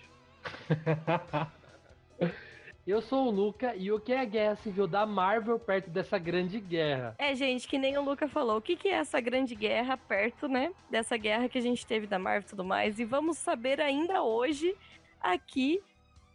[2.87, 6.17] Eu sou o Luca e o que é a guerra civil da Marvel perto dessa
[6.17, 7.15] grande guerra?
[7.17, 8.55] É, gente, que nem o Luca falou.
[8.55, 10.71] O que, que é essa grande guerra perto, né?
[10.89, 12.97] Dessa guerra que a gente teve da Marvel e tudo mais.
[12.97, 14.73] E vamos saber ainda hoje
[15.19, 15.83] aqui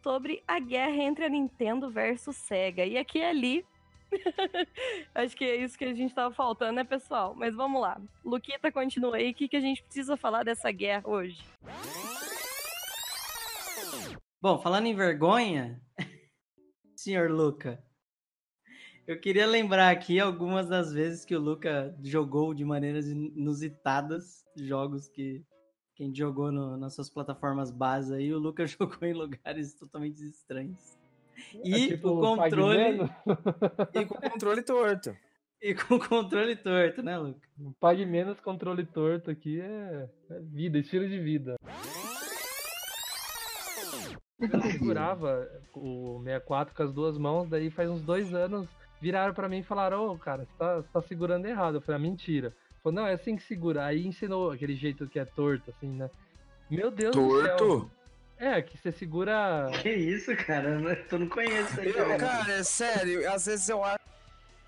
[0.03, 2.85] sobre a guerra entre a Nintendo versus Sega.
[2.85, 3.67] E aqui e ali.
[5.15, 7.35] Acho que é isso que a gente tava faltando, né, pessoal?
[7.35, 7.99] Mas vamos lá.
[8.23, 9.31] Luquita, continua aí.
[9.31, 11.43] O que, que a gente precisa falar dessa guerra hoje?
[14.39, 15.81] Bom, falando em vergonha,
[17.03, 17.83] senhor Luca,
[19.07, 25.09] eu queria lembrar aqui algumas das vezes que o Luca jogou de maneiras inusitadas jogos
[25.09, 25.45] que
[25.95, 30.97] quem jogou no- nas suas plataformas base aí, o Luca jogou em lugares totalmente estranhos.
[31.65, 32.99] E tipo o controle.
[33.95, 35.17] E com o controle torto.
[35.65, 37.49] E com controle torto, né, Luca?
[37.79, 41.55] Pague menos controle torto aqui é, é vida, estilo de vida.
[44.51, 48.69] Eu segurava o 64 com as duas mãos, daí faz uns dois anos
[49.01, 51.77] viraram pra mim e falaram, ô cara, você tá, você tá segurando errado.
[51.77, 52.55] Eu falei, ah, mentira.
[52.83, 53.85] Falou, não, é assim que segura.
[53.85, 56.09] Aí ensinou aquele jeito que é torto, assim, né?
[56.71, 57.57] Meu Deus do céu.
[57.57, 57.91] Torto?
[58.39, 59.71] É, que você segura.
[59.83, 60.81] Que isso, cara?
[61.09, 64.01] Tu não conhece aí, Eu, cara, é sério, às vezes eu acho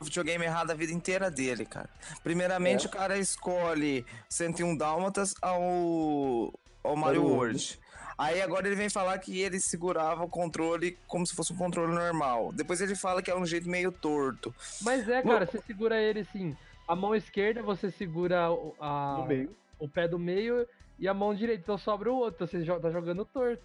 [0.00, 1.88] o videogame errado a vida inteira dele, cara.
[2.22, 2.88] Primeiramente, É.
[2.88, 7.80] o cara escolhe 101 Dálmatas ao, ao Mario Mario World.
[8.16, 11.92] Aí agora ele vem falar que ele segurava o controle como se fosse um controle
[11.92, 12.52] normal.
[12.52, 14.54] Depois ele fala que é um jeito meio torto.
[14.82, 16.56] Mas é, cara, você segura ele assim.
[16.86, 19.56] A mão esquerda você segura o, a, No meio.
[19.78, 20.66] o pé do meio
[20.98, 22.46] e a mão direita, então sobra o outro.
[22.46, 23.62] Você tá jogando torto.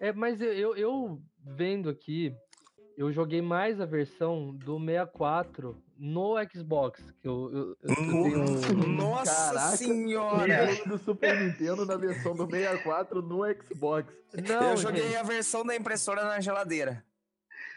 [0.00, 2.34] É, mas eu, eu, eu vendo aqui,
[2.98, 7.02] eu joguei mais a versão do 64 no Xbox.
[7.20, 10.64] Que eu, eu, eu tenho um- Nossa Caraca, senhora!
[10.64, 14.12] o jogo do Super Nintendo na versão do 64 no Xbox.
[14.48, 15.16] Não, eu joguei gente.
[15.16, 17.04] a versão da impressora na geladeira.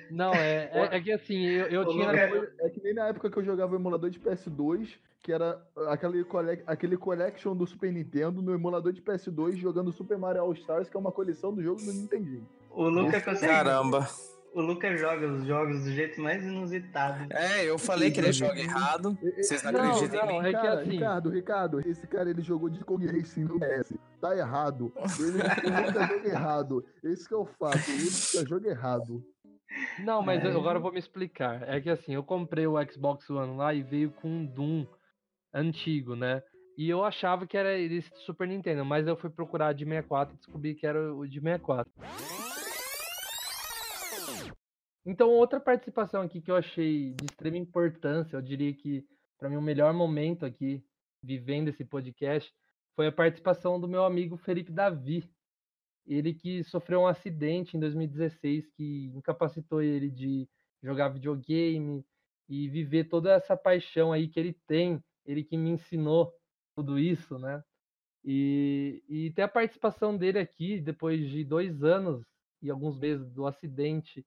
[0.10, 2.10] Não, é, é, é que assim, eu, eu tinha.
[2.12, 6.25] É que nem na época que eu jogava o emulador de PS2, que era aquele,
[6.65, 10.95] aquele collection do Super Nintendo no emulador de PS2 jogando Super Mario All Stars, que
[10.95, 12.47] é uma coleção do jogo do Nintendinho.
[12.71, 13.51] O Luca consegue.
[13.51, 14.08] Caramba.
[14.53, 17.31] O Luca joga os jogos do jeito mais inusitado.
[17.31, 19.15] É, eu falei que ele joga errado.
[19.38, 20.47] Vocês não, Não, acreditam em não, mim?
[20.47, 23.93] é Cara, assim- Ricardo, Ricardo, esse cara ele jogou de Kong Racing no PS.
[24.19, 24.91] Tá errado.
[25.19, 26.86] Ele, ele nunca joga errado.
[27.03, 27.77] Esse que é o fato.
[27.88, 29.23] Ele nunca joga errado.
[29.99, 30.47] Não, mas É.
[30.47, 31.62] eu- agora eu vou me explicar.
[31.69, 34.88] É que assim, eu comprei o Xbox One lá e veio com um Doom
[35.53, 36.41] antigo, né?
[36.77, 40.33] E eu achava que era esse do Super Nintendo, mas eu fui procurar de 64
[40.33, 41.91] e descobri que era o de 64.
[45.10, 49.08] Então, outra participação aqui que eu achei de extrema importância, eu diria que
[49.39, 50.84] para mim o melhor momento aqui,
[51.24, 52.54] vivendo esse podcast,
[52.93, 55.24] foi a participação do meu amigo Felipe Davi.
[56.06, 60.46] Ele que sofreu um acidente em 2016 que incapacitou ele de
[60.84, 62.06] jogar videogame
[62.50, 66.34] e viver toda essa paixão aí que ele tem, ele que me ensinou
[66.76, 67.63] tudo isso, né?
[68.26, 72.26] E, e ter a participação dele aqui depois de dois anos
[72.62, 74.26] e alguns meses do acidente,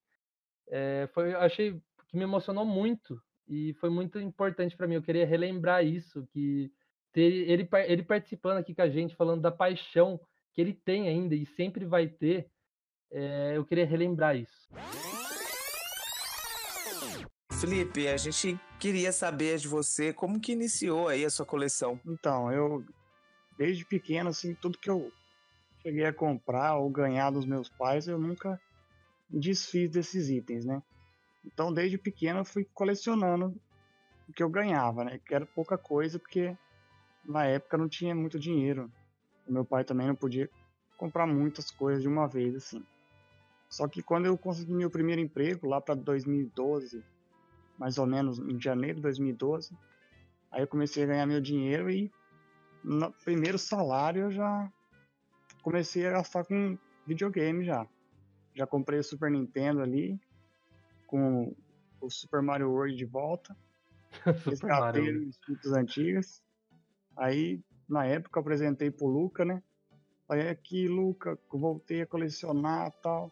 [0.71, 1.73] é, foi, achei
[2.07, 4.95] que me emocionou muito e foi muito importante para mim.
[4.95, 6.71] Eu queria relembrar isso, que
[7.11, 10.19] ter ele, ele participando aqui com a gente, falando da paixão
[10.53, 12.49] que ele tem ainda e sempre vai ter,
[13.11, 14.69] é, eu queria relembrar isso.
[17.59, 21.99] Felipe, a gente queria saber de você como que iniciou aí a sua coleção.
[22.07, 22.83] Então, eu
[23.57, 25.11] desde pequeno, assim, tudo que eu
[25.83, 28.59] cheguei a comprar ou ganhar dos meus pais, eu nunca
[29.39, 30.81] desfiz desses itens, né?
[31.45, 33.55] Então, desde pequeno, eu fui colecionando
[34.27, 35.19] o que eu ganhava, né?
[35.25, 36.55] Que era pouca coisa, porque
[37.25, 38.91] na época não tinha muito dinheiro.
[39.47, 40.49] O meu pai também não podia
[40.97, 42.83] comprar muitas coisas de uma vez, assim.
[43.69, 47.03] Só que quando eu consegui meu primeiro emprego, lá para 2012,
[47.77, 49.73] mais ou menos em janeiro de 2012,
[50.51, 52.11] aí eu comecei a ganhar meu dinheiro e
[52.83, 54.71] no primeiro salário eu já
[55.61, 57.87] comecei a gastar com videogame já.
[58.55, 60.19] Já comprei o Super Nintendo ali,
[61.07, 61.55] com
[61.99, 63.55] o Super Mario World de volta.
[64.45, 66.43] Resgatei as fitas antigas.
[67.17, 69.61] Aí, na época, eu apresentei pro Luca, né?
[70.27, 73.31] Falei, aqui, Luca, voltei a colecionar e tal.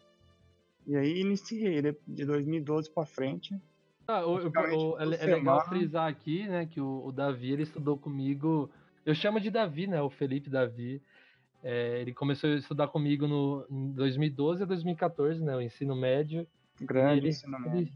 [0.86, 3.58] E aí iniciei, de de 2012 pra frente.
[4.06, 5.06] Ah, o- o- o- é, é
[5.36, 8.70] legal frisar aqui, né, que o, o Davi ele estudou comigo.
[9.06, 10.00] Eu chamo de Davi, né?
[10.02, 11.00] O Felipe Davi.
[11.62, 15.54] É, ele começou a estudar comigo no, em 2012 a 2014, né?
[15.56, 16.46] O ensino médio.
[16.80, 17.78] Grande ele, ensino médio.
[17.78, 17.92] Ele,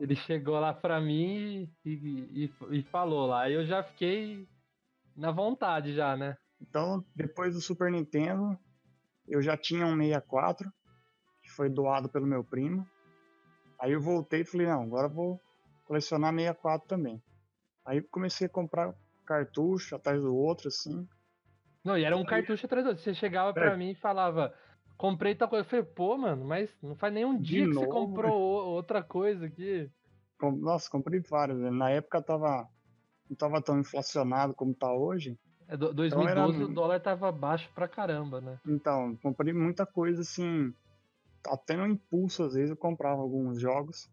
[0.00, 3.42] ele chegou lá pra mim e, e, e- e falou lá.
[3.42, 4.48] Aí eu já fiquei
[5.16, 6.36] na vontade já, né?
[6.60, 8.58] Então, depois do Super Nintendo,
[9.28, 10.68] eu já tinha um 64,
[11.42, 12.84] que foi doado pelo meu primo.
[13.80, 15.40] Aí eu voltei e falei, não, agora eu vou
[15.84, 17.22] colecionar 64 também.
[17.86, 21.08] Aí comecei a comprar cartucho atrás do outro, assim.
[21.84, 23.02] Não, e era um cartucho atrás do outro.
[23.02, 23.76] Você chegava pra É.
[23.76, 24.54] mim e falava,
[24.96, 25.64] comprei tal coisa.
[25.64, 28.32] Eu falei, pô, mano, mas não faz nem um De dia que você comprou
[28.66, 29.90] outra coisa aqui.
[30.40, 31.58] Nossa, comprei vários.
[31.72, 32.68] Na época tava,
[33.28, 35.38] não tava tão inflacionado como tá hoje.
[35.68, 38.58] É, do- Então era 2012 o dólar tava baixo pra caramba, né?
[38.66, 40.72] Então, comprei muita coisa assim,
[41.46, 44.10] até no impulso, às vezes, eu comprava alguns jogos.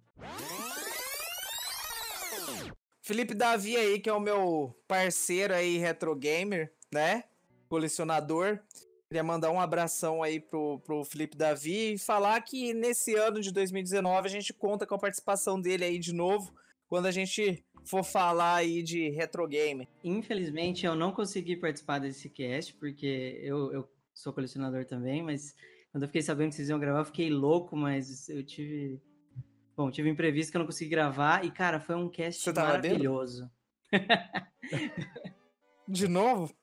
[3.02, 7.24] Felipe Davi aí, que é o meu parceiro aí, retro gamer, né?
[7.68, 8.60] Colecionador.
[9.08, 13.54] Queria mandar um abração aí pro, pro Felipe Davi e falar que nesse ano de
[13.54, 16.54] 2019 a gente conta com a participação dele aí de novo,
[16.90, 19.88] quando a gente for falar aí de retro game.
[20.04, 25.56] Infelizmente eu não consegui participar desse cast, porque eu, eu sou colecionador também, mas
[25.92, 29.02] quando eu fiquei sabendo que vocês iam gravar, eu fiquei louco, mas eu tive.
[29.76, 32.52] Bom, tive um imprevisto que eu não consegui gravar, e cara, foi um cast Você
[32.52, 32.68] bêbado?
[32.68, 33.50] maravilhoso.
[35.88, 36.54] De novo?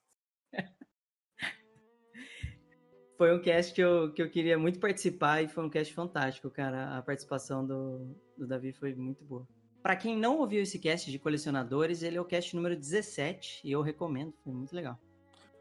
[3.16, 6.50] Foi um cast que eu, que eu queria muito participar e foi um cast fantástico,
[6.50, 6.96] cara.
[6.96, 9.46] A participação do, do Davi foi muito boa.
[9.82, 13.70] Pra quem não ouviu esse cast de colecionadores, ele é o cast número 17 e
[13.70, 14.98] eu recomendo, foi muito legal.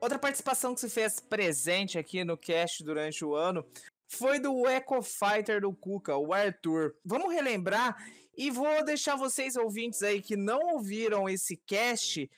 [0.02, 3.66] Outra participação que se fez presente aqui no cast durante o ano
[4.08, 6.96] foi do Eco Fighter do Cuca, o Arthur.
[7.06, 7.96] Vamos relembrar
[8.36, 12.30] e vou deixar vocês ouvintes aí que não ouviram esse cast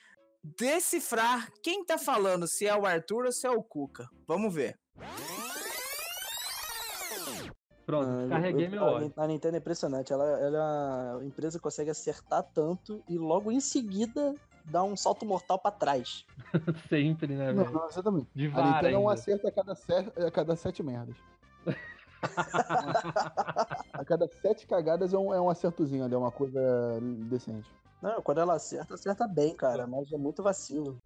[0.42, 4.08] decifrar quem tá falando, se é o Arthur ou se é o Cuca.
[4.26, 4.78] Vamos ver.
[7.84, 9.12] Pronto, Ah, carreguei eu- meu a, ódio.
[9.16, 10.12] A Nintendo é impressionante.
[10.12, 14.96] Ela, ela é uma empresa que consegue acertar tanto e logo em seguida dá um
[14.96, 16.24] salto mortal pra trás.
[16.88, 17.76] Sempre, né, Não, velho?
[17.76, 18.28] não, exatamente.
[18.34, 19.12] De a Nintendo é um ainda.
[19.12, 21.16] acerto a cada, sete, a cada sete merdas.
[23.92, 26.60] a cada sete cagadas é um, é um acertozinho ali, é uma coisa
[27.28, 27.70] decente.
[28.02, 30.98] Não, quando ela acerta, acerta bem, cara, mas é muito vacilo.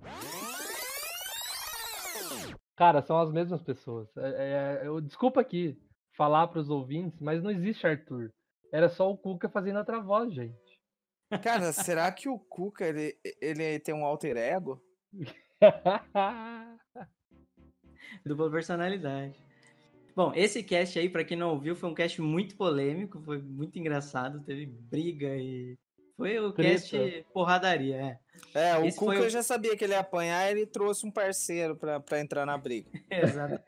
[2.81, 4.09] Cara, são as mesmas pessoas.
[4.16, 5.79] É- é- eu, desculpa aqui
[6.16, 8.33] falar pros ouvintes, mas não existe Arthur.
[8.73, 10.81] Era só o Cuca fazendo outra voz, gente.
[11.43, 14.83] Cara, será que o Cuca ele, ele tem um alter ego?
[18.25, 19.38] Dupla personalidade.
[20.16, 23.79] Bom, esse cast aí, pra quem não ouviu, foi um cast muito polêmico, foi muito
[23.79, 25.77] engraçado, teve briga e.
[26.21, 26.73] Foi o Treta.
[26.83, 28.19] cast porradaria, é.
[28.55, 31.11] É, o Esse Cuca o- eu já sabia que ele ia apanhar, ele trouxe um
[31.11, 32.91] parceiro pra, pra entrar na briga.
[33.11, 33.59] Exato.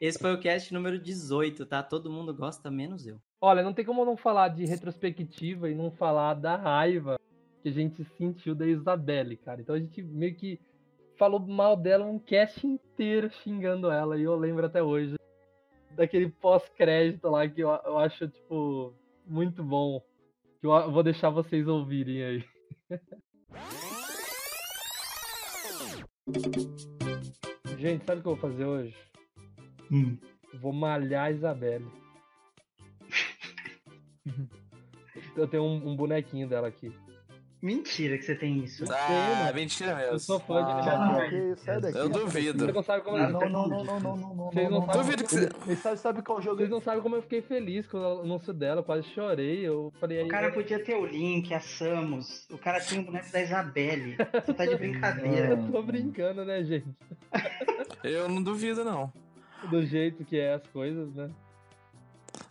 [0.00, 1.82] Esse foi o cast número 18, tá?
[1.82, 3.18] Todo mundo gosta, menos eu.
[3.40, 7.18] Olha, não tem como não falar de retrospectiva e não falar da raiva
[7.62, 9.60] que a gente sentiu da Isabelle, cara.
[9.60, 10.58] Então a gente meio que
[11.18, 14.16] falou mal dela um cast inteiro xingando ela.
[14.18, 15.14] E eu lembro até hoje
[15.90, 18.94] daquele pós-crédito lá que eu, eu acho, tipo,
[19.26, 20.02] muito bom.
[20.60, 22.44] Que eu vou deixar vocês ouvirem aí.
[27.78, 28.96] Gente, sabe o que eu vou fazer hoje?
[30.52, 31.86] Eu Vou malhar a Isabelle.
[35.36, 36.90] Eu tenho um, um bonequinho dela aqui.
[37.66, 38.84] Mentira que você tem isso.
[38.92, 40.12] Ah, mentira mesmo.
[40.12, 41.98] Eu sou fã de Ah, daqui.
[41.98, 42.64] Eu duvido.
[42.64, 44.78] Você não sabe como Ah, eu não, não, não, não, não, não, não, Vocês não
[44.78, 45.96] não, sabem- Duvido que você...
[45.96, 48.84] Sabe qual jogo Vocês não sabem como eu fiquei feliz com o anúncio dela, eu
[48.84, 49.66] quase chorei.
[49.66, 50.24] Eu falei aí.
[50.26, 52.46] O cara podia ter o Link, a Samus.
[52.52, 54.16] O cara tinha o boneco da Isabelle.
[54.44, 55.48] Você tá de brincadeira.
[55.48, 56.86] Eu tô brincando, né, gente?
[58.04, 59.12] Eu não duvido, não.
[59.68, 61.28] Do jeito que é as coisas, né?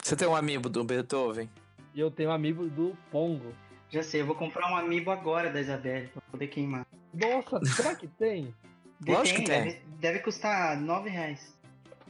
[0.04, 1.50] Você tem um amigo do Beethoven?
[1.94, 3.54] E eu tenho um amigo do Pongo.
[3.96, 6.86] Já sei, eu vou comprar um amiibo agora da Isabelle pra poder queimar.
[7.14, 8.54] Nossa, será que tem?
[9.08, 9.64] Lógico que tem.
[9.64, 11.58] Deve, deve custar 9 reais.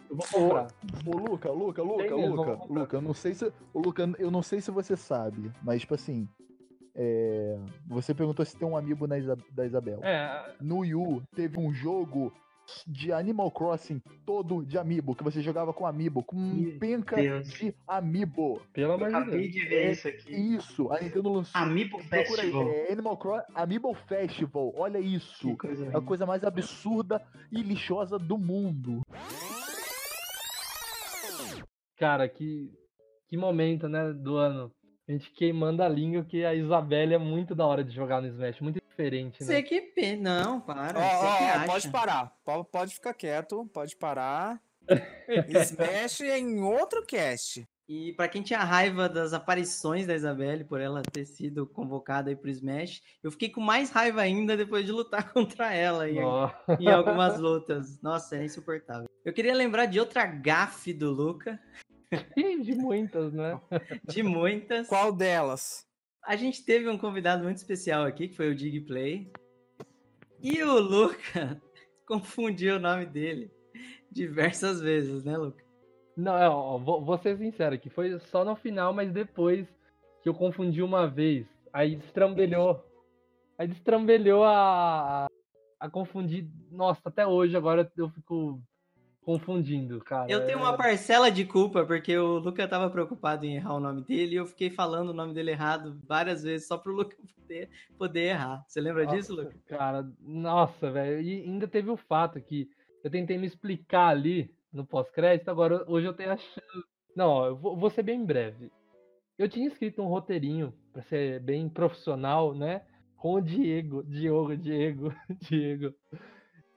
[0.09, 0.67] Eu vou Ô, comprar.
[1.05, 2.59] ô, Luca, Luca, Luca, Tem Luca.
[2.67, 3.45] Luca, eu não sei se.
[3.71, 6.27] Ô, Luca, eu não sei se você sabe, mas tipo assim.
[6.95, 9.99] é, Você perguntou se tem um amiibo na Isa- da Isabel.
[10.03, 12.33] É, No Wii U teve um jogo
[12.87, 17.49] de Animal Crossing todo de amiibo, que você jogava com amiibo, com um penca Deus.
[17.49, 18.61] de amiibo.
[18.73, 19.53] pelo amor de Acabei Deus.
[19.53, 20.35] de ver É isso aqui.
[20.35, 21.61] Isso, a Nintendo lançou.
[21.61, 22.69] Amiibo aí, Festival.
[22.69, 25.47] é Animal Crossing Amiibo Festival, olha isso.
[25.49, 29.01] Que coisa É a coisa mais absurda e lixosa do mundo.
[31.97, 32.69] Cara, que,
[33.29, 34.71] que momento, né, do ano.
[35.07, 38.27] A gente queimando a língua que a Isabelle é muito da hora de jogar no
[38.27, 39.61] Smash, muito diferente, né?
[39.61, 40.99] CQP, não, para.
[40.99, 41.65] Você que ó, acha.
[41.65, 42.37] pode parar.
[42.45, 44.61] Pode, pode ficar quieto, pode parar.
[45.27, 47.67] Smash é em outro cast.
[47.87, 52.35] E pra quem tinha raiva das aparições da Isabelle por ela ter sido convocada aí
[52.35, 56.17] pro Smash, eu fiquei com mais raiva ainda depois de lutar contra ela em,
[56.79, 58.01] em algumas lutas.
[58.01, 59.07] Nossa, é insuportável.
[59.23, 61.59] Eu queria lembrar de outra gafe do Luca,
[62.35, 63.59] de muitas, né?
[64.03, 64.87] de muitas.
[64.87, 65.85] Qual delas?
[66.25, 69.31] A gente teve um convidado muito especial aqui, que foi o Dig Play.
[70.41, 71.61] E o Luca
[72.07, 73.51] confundiu o nome dele
[74.11, 75.63] diversas vezes, né, Luca?
[76.17, 76.49] Não, é,
[76.79, 79.67] vou, vou ser sincero aqui, foi só no final, mas depois
[80.23, 82.83] que eu confundi uma vez, aí destrambelhou.
[83.57, 85.27] Aí destrambelhou a, a,
[85.79, 86.49] a confundir.
[86.71, 88.59] Nossa, até hoje agora eu fico
[89.25, 90.31] confundindo, cara.
[90.31, 93.79] Eu tenho É- uma parcela de culpa, porque o Luca tava preocupado em errar o
[93.79, 97.17] nome dele e eu fiquei falando o nome dele errado várias vezes só pro Luca
[97.35, 98.63] poder, poder errar.
[98.67, 99.59] Você lembra disso, Nossa, Luca?
[99.65, 101.19] Cara, nossa, velho.
[101.21, 102.69] E ainda teve o fato que
[103.03, 106.61] eu tentei me explicar ali no pós-crédito, agora hoje eu tenho a chance.
[107.15, 108.71] Não, ó, eu vou, vou ser bem breve.
[109.37, 112.81] Eu tinha escrito um roteirinho pra ser bem profissional, né?
[113.17, 115.13] Com o Diego, Diogo, Diego,
[115.49, 115.93] Diego.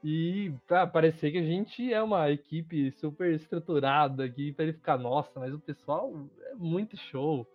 [0.02, 4.96] E pra parecer que a gente é uma equipe super estruturada aqui, pra ele ficar,
[4.96, 6.12] nossa, mas o pessoal
[6.50, 7.46] é muito show.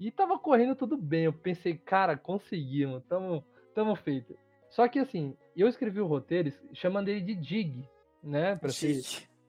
[0.00, 1.24] E tava correndo tudo bem.
[1.24, 4.36] Eu pensei, cara, conseguimos, tamo, tamo feito.
[4.70, 7.88] Só que assim, eu escrevi o roteiro chamando ele de Dig,
[8.22, 8.56] né?
[8.56, 9.00] Pra ser,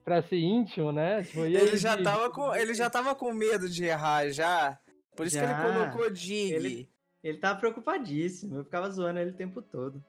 [0.03, 1.23] pra ser íntimo, né?
[1.23, 2.03] Tipo, e aí, Ele já, Dig?
[2.03, 4.77] tava com, ele já tava com medo de errar, já.
[5.15, 5.63] Por isso que ele Já.
[5.89, 6.53] colocou Dig.
[6.53, 6.89] Ele,
[7.23, 10.03] ele tava preocupadíssimo, eu ficava zoando ele o tempo todo.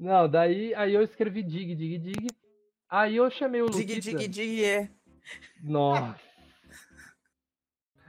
[0.00, 2.26] Não, daí aí eu escrevi Dig, Dig, Dig.
[2.88, 4.18] Aí eu chamei o Dig, Luquita.
[4.18, 4.90] dig, dig, é.
[5.62, 6.18] Nossa.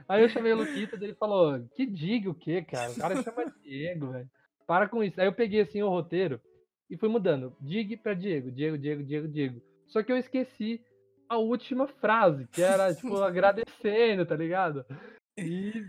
[0.08, 2.90] Aí eu chamei o Luquita e ele falou: Que Dig o quê, cara?
[2.90, 4.30] O cara chama Diego, velho.
[4.66, 5.20] Para com isso.
[5.20, 6.40] Aí eu peguei assim o roteiro
[6.88, 7.54] e fui mudando.
[7.60, 9.62] Dig pra Diego, Diego, Diego, Diego, Diego.
[9.86, 10.80] Só que eu esqueci
[11.28, 14.84] a última frase, que era, tipo, agradecendo, tá ligado?
[15.36, 15.84] E.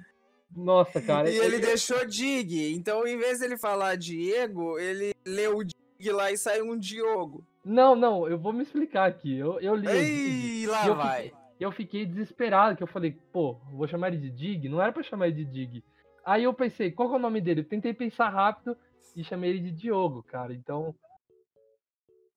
[0.53, 1.29] Nossa, cara.
[1.29, 2.73] E ele deixou Dig.
[2.73, 5.63] Então, em vez dele falar Diego, ele leu
[6.03, 7.45] Dig lá e saiu um Diogo.
[7.63, 9.37] Não, não, eu vou me explicar aqui.
[9.37, 9.87] Eu, eu li.
[9.87, 11.23] Ei, Dig, lá e eu vai.
[11.23, 14.67] Fiquei, eu fiquei desesperado, que eu falei, pô, vou chamar ele de Dig?
[14.67, 15.83] Não era pra chamar ele de Dig.
[16.25, 17.61] Aí eu pensei, qual que é o nome dele?
[17.61, 18.77] Eu tentei pensar rápido
[19.15, 20.53] e chamei ele de Diogo, cara.
[20.53, 20.93] Então.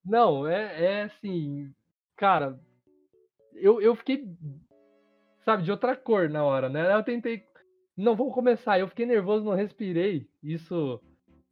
[0.05, 1.73] Não, é, é assim.
[2.17, 2.59] Cara,
[3.55, 4.25] eu, eu fiquei.
[5.45, 6.95] Sabe, de outra cor na hora, né?
[6.95, 7.45] Eu tentei.
[7.97, 8.79] Não, vou começar.
[8.79, 10.29] Eu fiquei nervoso, não respirei.
[10.43, 11.01] Isso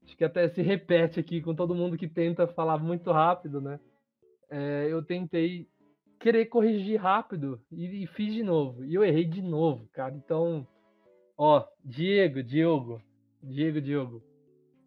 [0.04, 3.80] acho que até se repete aqui com todo mundo que tenta falar muito rápido, né?
[4.50, 5.68] É, eu tentei
[6.20, 8.84] querer corrigir rápido e, e fiz de novo.
[8.84, 10.14] E eu errei de novo, cara.
[10.14, 10.66] Então,
[11.36, 13.02] ó, Diego, Diogo,
[13.42, 14.22] Diego, Diogo.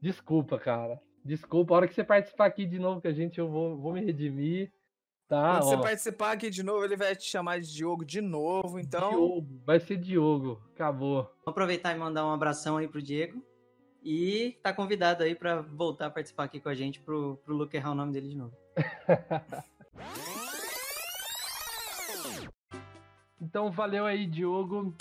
[0.01, 0.99] Desculpa, cara.
[1.24, 1.74] Desculpa.
[1.74, 4.03] A hora que você participar aqui de novo com a gente, eu vou, vou me
[4.03, 4.72] redimir.
[5.28, 5.70] Tá, Quando ó.
[5.70, 8.80] você participar aqui de novo, ele vai te chamar de Diogo de novo.
[8.80, 9.09] Então.
[9.09, 10.61] Diogo, vai ser Diogo.
[10.74, 11.24] Acabou.
[11.43, 13.43] Vou aproveitar e mandar um abração aí pro Diego.
[14.09, 17.75] E tá convidado aí pra voltar a participar aqui com a gente pro, pro Luca
[17.75, 18.55] errar o nome dele de novo.
[23.39, 24.95] Então, valeu aí, Diogo.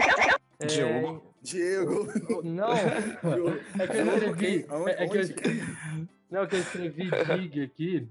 [0.59, 1.35] É, Diogo.
[1.43, 2.07] Diego.
[2.45, 4.67] Não, é que eu escrevi.
[4.71, 5.23] É, é que eu,
[6.31, 8.09] não, é que eu escrevi Dig aqui.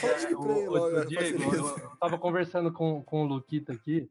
[0.00, 3.72] Pode O, crer, o- logo, o Diego, eu, eu tava conversando com, com o Luquita
[3.74, 4.08] aqui.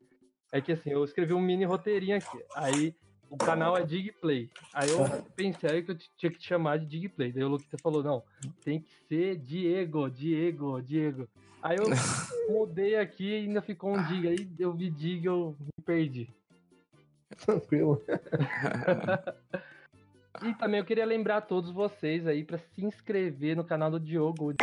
[0.51, 2.43] É que assim, eu escrevi um mini roteirinho aqui.
[2.55, 2.95] Aí
[3.29, 4.49] o canal é Digplay.
[4.73, 4.99] Aí eu
[5.35, 7.31] pensei aí que eu tinha que te chamar de Digplay.
[7.31, 8.23] Daí o Luquita falou: não,
[8.63, 11.27] tem que ser Diego, Diego, Diego.
[11.61, 11.85] Aí eu
[12.49, 14.27] mudei aqui e ainda ficou um Dig.
[14.27, 16.29] Aí eu vi Dig e eu me perdi.
[17.37, 18.01] Tranquilo.
[20.43, 23.97] E também eu queria lembrar a todos vocês aí pra se inscrever no canal do
[23.99, 24.53] Diogo.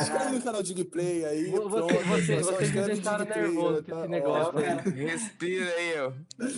[0.00, 1.50] Inscreve no canal Digplay aí.
[1.50, 4.62] Pronto, você- você- só vocês me escreve deixaram Digplay, nervoso com tá esse negócio, ótimo.
[4.62, 4.90] cara.
[4.96, 6.12] Respira aí, ó.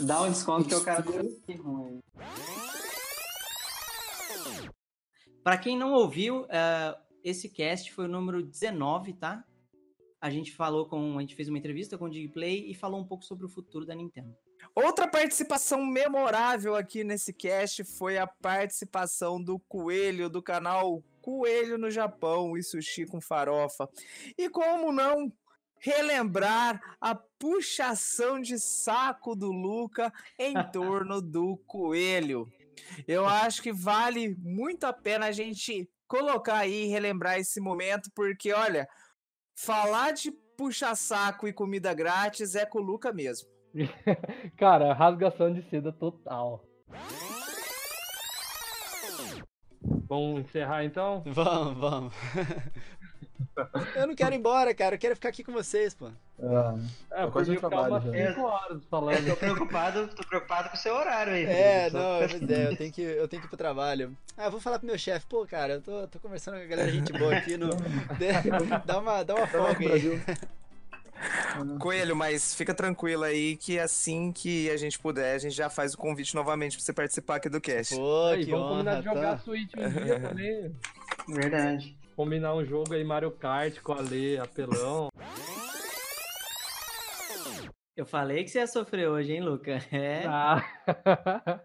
[0.06, 2.00] Dá um desconto que o cara tá ruim.
[5.42, 9.42] Pra quem não ouviu, eh, esse cast foi o número 19, tá?
[10.20, 11.16] A gente falou com.
[11.16, 13.86] A gente fez uma entrevista com o Digplay e falou um pouco sobre o futuro
[13.86, 14.34] da Nintendo.
[14.74, 21.90] Outra participação memorável aqui nesse cast foi a participação do Coelho, do canal Coelho no
[21.90, 23.86] Japão e Sushi com Farofa.
[24.38, 25.30] E como não
[25.78, 32.50] relembrar a puxação de saco do Luca em torno do Coelho.
[33.06, 38.10] Eu acho que vale muito a pena a gente colocar aí e relembrar esse momento,
[38.14, 38.88] porque olha,
[39.54, 43.50] falar de puxa-saco e comida grátis é com o Luca mesmo.
[44.56, 46.64] Cara, rasgação de seda total.
[50.08, 51.22] Vamos encerrar então?
[51.26, 52.14] Vamos, vamos.
[53.94, 54.94] Eu não quero ir embora, cara.
[54.94, 56.08] Eu quero ficar aqui com vocês, pô.
[57.10, 59.26] É, eu podia ficar umas 5 horas falando.
[59.26, 61.44] Tô preocupado, tô preocupado com o seu horário aí.
[61.44, 64.16] É, só- não, pois é, eu tenho que, eu tenho que ir pro trabalho.
[64.36, 66.66] Ah, eu vou falar pro meu chefe, pô, cara, eu tô, tô conversando com a
[66.66, 67.70] galera gente boa aqui, no...
[68.86, 70.20] dá uma, dá uma folga aí.
[71.80, 75.94] Coelho, mas fica tranquilo aí que assim que a gente puder, a gente já faz
[75.94, 77.94] o convite novamente pra você participar aqui do cast.
[77.96, 80.76] Pô, Aí, vamos combinar de jogar Switch um dia também.
[81.28, 81.98] Verdade.
[82.16, 85.08] Combinar um jogo aí, Mario Kart com a Lê, apelão.
[87.96, 89.72] Eu falei que você ia sofrer hoje, hein, Luca?
[89.90, 90.24] É.
[90.26, 90.64] Ah.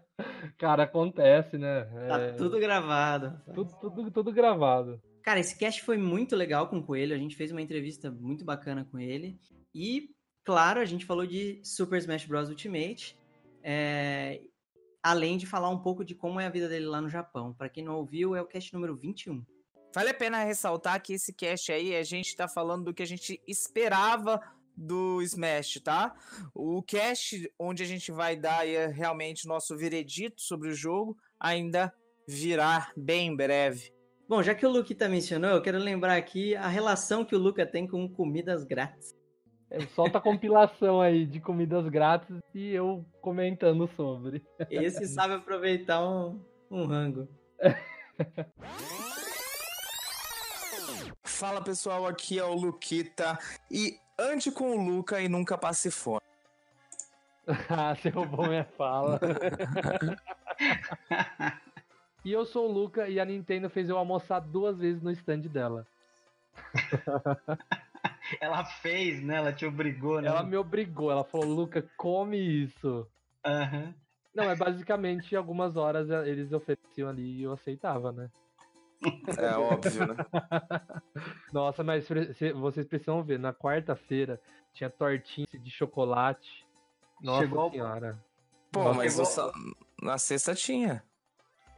[0.58, 1.84] Cara, acontece, né?
[2.08, 3.40] Tá É, tudo gravado.
[3.54, 5.00] tudo, tudo, tudo gravado.
[5.24, 7.14] Cara, esse cast foi muito legal com o Coelho.
[7.14, 9.40] A gente fez uma entrevista muito bacana com ele.
[9.74, 10.10] E,
[10.44, 12.50] claro, a gente falou de Super Smash Bros.
[12.50, 13.16] Ultimate.
[13.62, 14.42] é,
[15.02, 17.54] Além de falar um pouco de como é a vida dele lá no Japão.
[17.54, 19.42] Pra quem não ouviu, é o cast número 21.
[19.94, 23.06] Vale a pena ressaltar que esse cast aí, a gente tá falando do que a
[23.06, 24.42] gente esperava
[24.76, 26.14] do Smash, tá?
[26.54, 31.94] O cast onde a gente vai dar realmente nosso veredito sobre o jogo ainda
[32.28, 33.93] virá bem em breve.
[34.26, 37.66] Bom, já que o Luquita mencionou, eu quero lembrar aqui a relação que o Luca
[37.66, 39.14] tem com comidas grátis.
[39.70, 44.42] É, Solta a compilação aí de comidas grátis e eu comentando sobre.
[44.70, 47.28] Esse sabe aproveitar um, um rango.
[51.22, 53.38] Fala pessoal, aqui é o Luquita
[53.70, 56.22] e ande com o Luca e nunca passe fome.
[57.68, 59.20] ah, você roubou minha fala.
[62.24, 65.40] e eu sou o Luca e a Nintendo fez eu almoçar duas vezes no stand
[65.42, 65.86] dela.
[68.40, 69.36] Ela fez, né?
[69.36, 70.28] Ela te obrigou, né?
[70.28, 73.06] Ela me obrigou, ela falou, Luca, come isso.
[73.44, 73.94] Aham.
[74.34, 78.28] Não, é basicamente algumas horas eles ofereciam ali e eu aceitava, né?
[79.38, 80.16] É óbvio, né?
[81.52, 82.08] Nossa, mas
[82.56, 84.40] vocês precisam ver, na quarta-feira
[84.72, 86.66] tinha tortinha de chocolate.
[87.20, 88.18] Nossa Chegou senhora.
[88.72, 89.52] Pô, Nossa, mas sa-
[90.02, 91.04] na sexta tinha.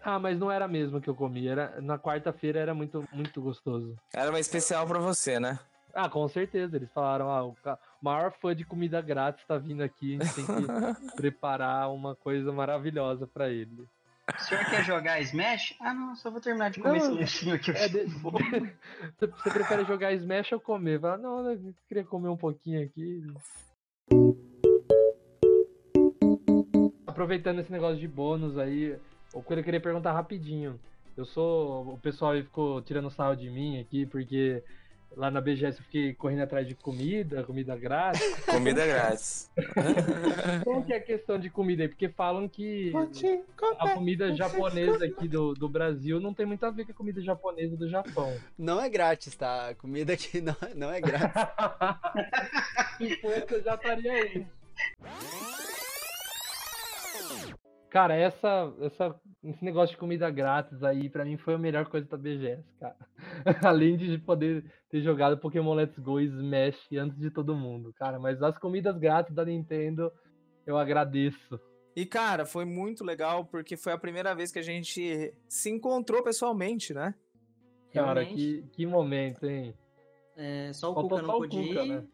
[0.08, 1.50] Ah, mas não era mesmo que eu comia.
[1.50, 1.80] Era...
[1.80, 3.96] Na quarta-feira era muito, muito gostoso.
[4.14, 5.58] Era uma especial pra você, né?
[5.92, 6.76] Ah, com certeza.
[6.76, 7.56] Eles falaram, ah, o
[8.00, 10.52] maior fã de comida grátis tá vindo aqui, a gente tem que
[11.16, 13.88] preparar uma coisa maravilhosa pra ele.
[14.32, 15.74] O senhor quer jogar Smash?
[15.80, 17.70] Ah, não, só vou terminar de comer Não, esse lanchinho aqui.
[17.72, 18.04] é de-
[19.18, 21.00] Você você prefere jogar Smash ou comer?
[21.00, 23.24] Fala, não, eu queria comer um pouquinho aqui.
[27.06, 28.96] Aproveitando esse negócio de bônus aí,
[29.36, 30.80] o que eu queria perguntar rapidinho.
[31.16, 31.94] Eu sou.
[31.94, 34.62] O pessoal aí ficou tirando sarro de mim aqui, porque
[35.14, 38.20] lá na BGS eu fiquei correndo atrás de comida, comida grátis.
[38.44, 39.50] Comida grátis.
[40.64, 41.88] Como que é a questão de comida aí?
[41.88, 42.92] Porque falam que
[43.78, 47.20] a comida japonesa aqui do, do Brasil não tem muito a ver com a comida
[47.20, 48.34] japonesa do Japão.
[48.58, 49.70] Não é grátis, tá?
[49.70, 51.42] A comida aqui não, não é grátis.
[52.98, 54.46] Se fosse, eu já estaria aí.
[57.88, 62.06] Cara, essa, essa, esse negócio de comida grátis aí, pra mim, foi a melhor coisa
[62.06, 62.96] da BGS, cara.
[63.64, 68.18] Além de poder ter jogado Pokémon Let's Go e Smash antes de todo mundo, cara.
[68.18, 70.12] Mas as comidas grátis da Nintendo,
[70.66, 71.60] eu agradeço.
[71.94, 76.22] E, cara, foi muito legal porque foi a primeira vez que a gente se encontrou
[76.22, 77.14] pessoalmente, né?
[77.92, 78.34] Cara, Realmente.
[78.34, 79.74] que, que momento, hein?
[80.36, 81.88] É, só o Faltou Cuca não Cuca, ir.
[81.88, 82.04] né?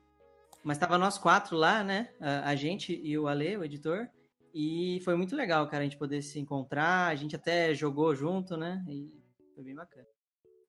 [0.63, 2.11] Mas tava nós quatro lá, né?
[2.21, 4.09] A, a gente e o Ale, o editor.
[4.55, 7.09] E foi muito legal, cara, a gente poder se encontrar.
[7.09, 8.85] A gente até jogou junto, né?
[8.89, 9.11] E
[9.55, 10.07] foi bem bacana.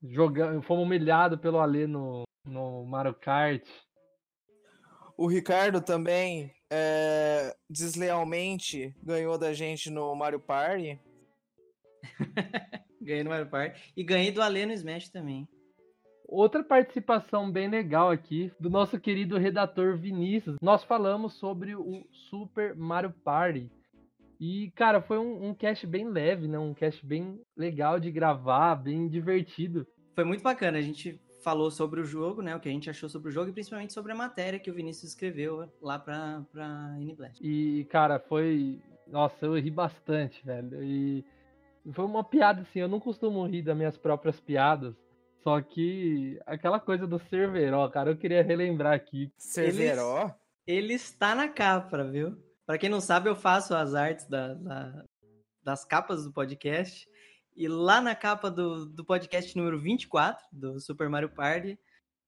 [0.02, 3.64] Jogando, fomos humilhados pelo Alê no, no Mario Kart.
[5.18, 11.00] O Ricardo também, é, deslealmente, ganhou da gente no Mario Party.
[13.04, 13.94] Ganhei no Mario Party.
[13.98, 15.48] E ganhei do Ale no Smash também.
[16.28, 20.58] Outra participação bem legal aqui do nosso querido redator Vinícius.
[20.62, 23.70] Nós falamos sobre o Super Mario Party.
[24.40, 26.58] E, cara, foi um, um cast bem leve, né?
[26.60, 29.88] Um cast bem legal de gravar, bem divertido.
[30.16, 30.78] Foi muito bacana.
[30.78, 32.56] A gente falou sobre o jogo, né?
[32.56, 34.74] O que a gente achou sobre o jogo e principalmente sobre a matéria que o
[34.74, 37.40] Vinícius escreveu lá pra, pra N-Blast.
[37.42, 38.82] E, cara, foi.
[39.08, 40.84] Nossa, eu ri bastante, velho.
[40.84, 41.24] E
[41.92, 42.80] foi uma piada, assim.
[42.80, 44.96] Eu não costumo rir das minhas próprias piadas.
[45.44, 49.32] Só que aquela coisa do Cerveró, cara, eu queria relembrar aqui.
[49.38, 50.34] Cerveró?
[50.66, 52.38] Ele está na capa, viu?
[52.66, 55.04] Pra quem não sabe, eu faço as artes da- da-
[55.62, 57.08] das capas do podcast.
[57.56, 61.78] E lá na capa do, do podcast número 24, do Super Mario Party,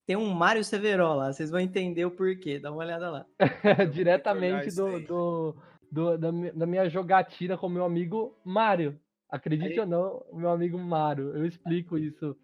[0.06, 1.32] tem um Mario Severo lá.
[1.32, 2.60] Vocês vão entender o porquê.
[2.60, 3.26] Dá uma olhada lá.
[3.92, 5.56] diretamente do, do,
[5.92, 9.00] do- da, da minha jogatina com meu amigo Mário.
[9.30, 11.36] Acredite Aí- ou não, meu amigo Mário.
[11.36, 12.36] Eu explico isso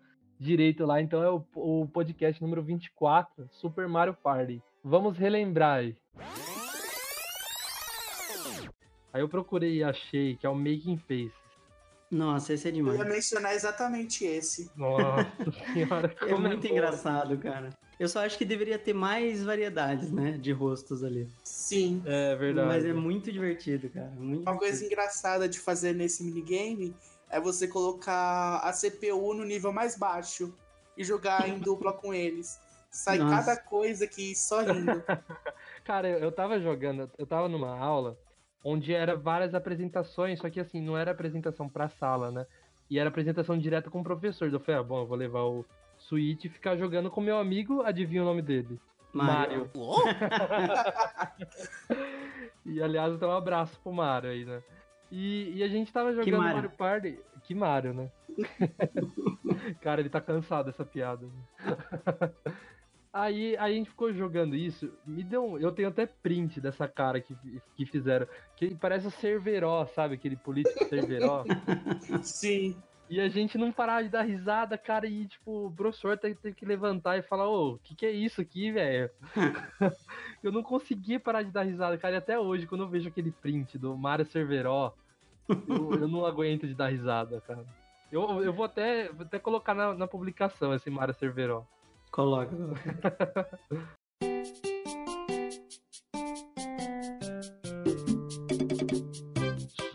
[0.42, 1.00] direito lá.
[1.02, 4.62] Então é o, o podcast número 24, Super Mario Party.
[4.84, 5.96] Vamos relembrar aí.
[9.14, 11.32] Aí eu procurei e achei que é o Making Face.
[12.10, 13.00] Nossa, esse é Eu demais.
[13.00, 14.70] ia mencionar exatamente esse.
[14.76, 15.32] Nossa
[15.74, 16.74] senhora, É como muito bom.
[16.74, 17.70] engraçado, cara.
[18.00, 20.32] Eu só acho que deveria ter mais variedades, né?
[20.38, 21.30] De rostos ali.
[21.44, 22.02] Sim.
[22.06, 22.68] É verdade.
[22.68, 24.10] Mas é muito divertido, cara.
[24.18, 24.94] Muito Uma coisa divertido.
[24.94, 26.96] engraçada de fazer nesse minigame
[27.32, 30.53] é você colocar a CPU no nível mais baixo
[30.97, 32.59] e jogar em dupla com eles.
[32.91, 33.36] Sai Nossa.
[33.36, 35.01] cada coisa que só rindo.
[35.86, 38.17] Cara, eu, eu tava jogando, eu tava numa aula
[38.63, 42.45] onde era várias apresentações, só que assim, não era apresentação pra sala, né?
[42.89, 44.51] E era apresentação direta com o professor.
[44.51, 45.65] Eu falei, ah, bom, eu vou levar o
[45.97, 48.79] Switch e ficar jogando com meu amigo, adivinha o nome dele?
[49.13, 49.69] Mario.
[52.65, 54.61] e aliás, então um abraço pro Mario aí, né?
[55.12, 56.55] E, e a gente tava jogando Mario?
[56.55, 57.20] Mario Party.
[57.43, 58.09] Que Mario, né?
[59.82, 61.28] Cara, ele tá cansado dessa piada.
[63.12, 66.88] Aí, aí a gente ficou jogando isso, me deu um, Eu tenho até print dessa
[66.88, 67.36] cara que,
[67.76, 68.26] que fizeram.
[68.55, 70.16] Que parece o Cerveró, sabe?
[70.16, 71.43] Aquele político Cerveró.
[72.24, 72.82] Sim.
[73.12, 76.53] E a gente não parava de dar risada, cara, e tipo, o professor tem, tem
[76.53, 79.12] que levantar e falar, ô, o que, que é isso aqui, velho?
[80.41, 83.30] eu não conseguia parar de dar risada, cara, e até hoje, quando eu vejo aquele
[83.30, 84.95] print do Mário Cerveró,
[85.49, 87.66] eu, eu não aguento de dar risada, cara.
[88.09, 91.66] Eu, eu vou, até, vou até colocar na, na publicação esse Mário Cerveró.
[92.12, 92.55] Coloca.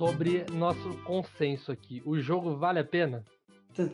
[0.06, 3.24] Sobre nosso consenso aqui, o jogo vale a pena?
[3.74, 3.88] Tan,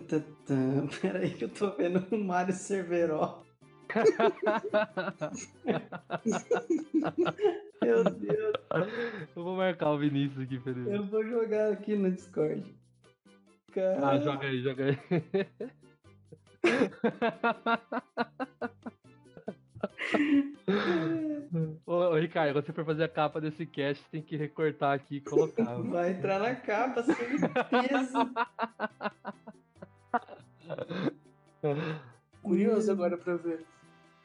[0.46, 0.86] tan.
[1.00, 3.42] Peraí que eu tô vendo o Mario Cerveró.
[7.82, 8.52] Meu Deus.
[9.34, 10.90] Eu vou marcar o Vinícius aqui, Felipe.
[10.90, 12.62] Eu vou jogar aqui no Discord.
[13.70, 14.20] Ah, Cara...
[14.20, 14.98] joga aí, joga aí.
[21.86, 25.16] ô, ô, Ricardo, quando você for fazer a capa desse cast, tem que recortar aqui
[25.16, 25.74] e colocar.
[25.82, 27.48] Vai entrar na capa, certeza.
[32.42, 33.64] Curioso agora pra ver.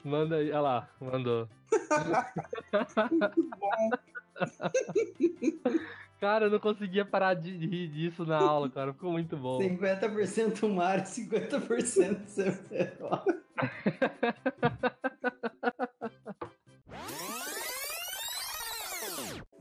[0.03, 1.47] Manda aí, olha lá, mandou.
[6.19, 8.91] Cara, eu não conseguia parar de rir disso na aula, cara.
[8.91, 9.59] Ficou muito bom.
[9.59, 13.23] 50% Mario, 50% Cerveró.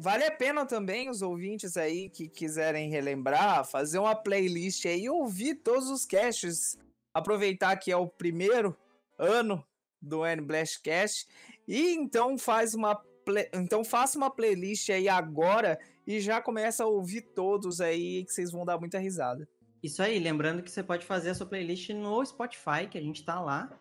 [0.07, 5.11] Vale a pena também os ouvintes aí que quiserem relembrar, fazer uma playlist aí e
[5.11, 6.79] ouvir todos os casts.
[7.13, 8.77] Aproveitar que é o primeiro
[9.19, 9.67] ano
[10.01, 11.27] do N Blast Cast
[11.67, 12.95] e então faz uma
[13.25, 15.77] play- então faça uma playlist aí agora
[16.07, 19.49] e já começa a ouvir todos aí que vocês vão dar muita risada.
[19.83, 23.25] Isso aí, lembrando que você pode fazer a sua playlist no Spotify, que a gente
[23.25, 23.77] tá lá.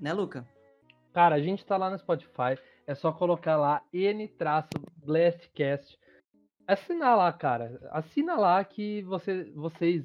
[0.00, 0.48] Né, Luca?
[1.12, 2.58] Cara, a gente tá lá no Spotify.
[2.86, 4.38] É só colocar lá N-Blastcast.
[6.66, 7.80] Assinar lá, cara.
[7.90, 10.04] Assina lá que você, vocês.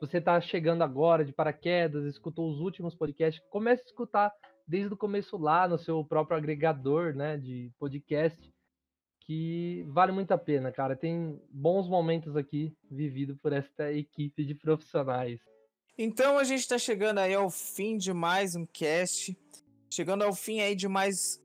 [0.00, 3.42] Você tá chegando agora de paraquedas, escutou os últimos podcasts.
[3.50, 4.32] Comece a escutar
[4.66, 7.36] desde o começo lá no seu próprio agregador, né?
[7.36, 8.52] De podcast.
[9.22, 10.94] Que vale muito a pena, cara.
[10.94, 15.40] Tem bons momentos aqui vivido por esta equipe de profissionais.
[15.96, 19.36] Então a gente tá chegando aí ao fim de mais um cast.
[19.92, 21.42] Chegando ao fim aí de mais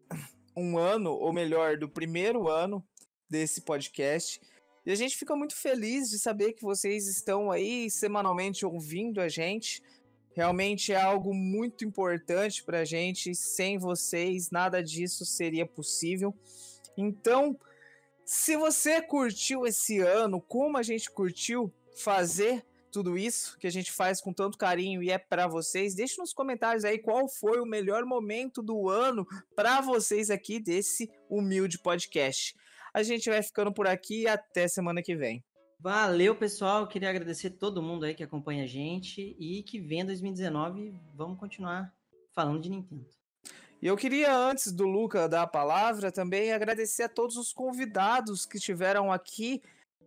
[0.56, 2.84] um ano, ou melhor, do primeiro ano
[3.30, 4.40] desse podcast.
[4.86, 9.30] E a gente fica muito feliz de saber que vocês estão aí semanalmente ouvindo a
[9.30, 9.82] gente.
[10.36, 13.34] Realmente é algo muito importante pra gente.
[13.34, 16.34] Sem vocês, nada disso seria possível.
[16.98, 17.58] Então,
[18.26, 23.92] se você curtiu esse ano, como a gente curtiu fazer tudo isso que a gente
[23.92, 27.66] faz com tanto carinho e é para vocês, deixe nos comentários aí qual foi o
[27.66, 29.26] melhor momento do ano
[29.56, 32.56] para vocês aqui desse humilde podcast.
[32.94, 35.44] A gente vai ficando por aqui e até semana que vem.
[35.80, 36.88] Valeu, pessoal.
[36.88, 40.94] Queria agradecer todo mundo aí que acompanha a gente e que vem 2019.
[41.16, 41.92] Vamos continuar
[42.32, 43.08] falando de Nintendo.
[43.82, 48.46] E eu queria, antes do Luca dar a palavra, também agradecer a todos os convidados
[48.46, 49.62] que estiveram aqui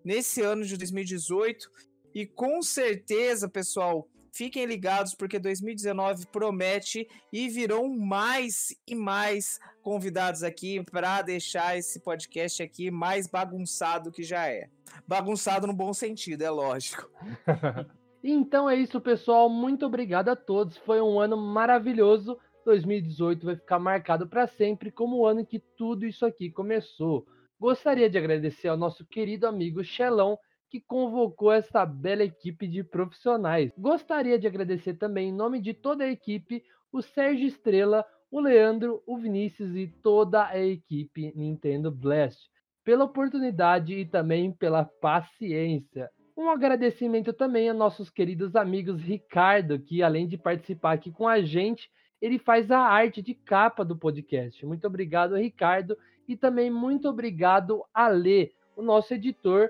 [0.05, 1.69] nesse ano de 2018.
[2.17, 10.43] E com certeza, pessoal, fiquem ligados porque 2019 promete e virão mais e mais convidados
[10.43, 14.71] aqui para deixar esse podcast aqui mais bagunçado que já é.
[15.07, 17.07] Bagunçado no bom sentido, é lógico.
[18.29, 19.49] Então é isso, pessoal.
[19.49, 20.77] Muito obrigado a todos.
[20.79, 22.37] Foi um ano maravilhoso.
[22.65, 27.25] 2018 vai ficar marcado para sempre como o ano em que tudo isso aqui começou.
[27.61, 30.37] Gostaria de agradecer ao nosso querido amigo Xelão,
[30.69, 33.73] que convocou essa bela equipe de profissionais.
[33.79, 36.63] Gostaria de agradecer também, em nome de toda a equipe,
[36.93, 42.51] o Sérgio Estrela, o Leandro, o Vinícius e toda a equipe Nintendo Blast
[42.87, 46.09] pela oportunidade e também pela paciência.
[46.37, 51.43] Um agradecimento também a nossos queridos amigos Ricardo, que além de participar aqui com a
[51.43, 51.91] gente,
[52.23, 54.65] ele faz a arte de capa do podcast.
[54.65, 55.99] Muito obrigado, Ricardo,
[56.29, 59.69] e também muito obrigado a Lê, o nosso editor,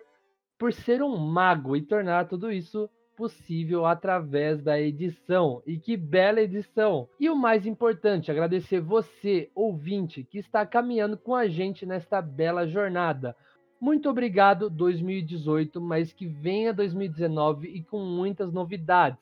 [0.59, 5.63] por ser um mago e tornar tudo isso possível através da edição.
[5.67, 7.09] E que bela edição!
[7.19, 12.67] E o mais importante, agradecer você, ouvinte, que está caminhando com a gente nesta bela
[12.67, 13.35] jornada.
[13.81, 19.19] Muito obrigado 2018, mas que venha 2019 e com muitas novidades.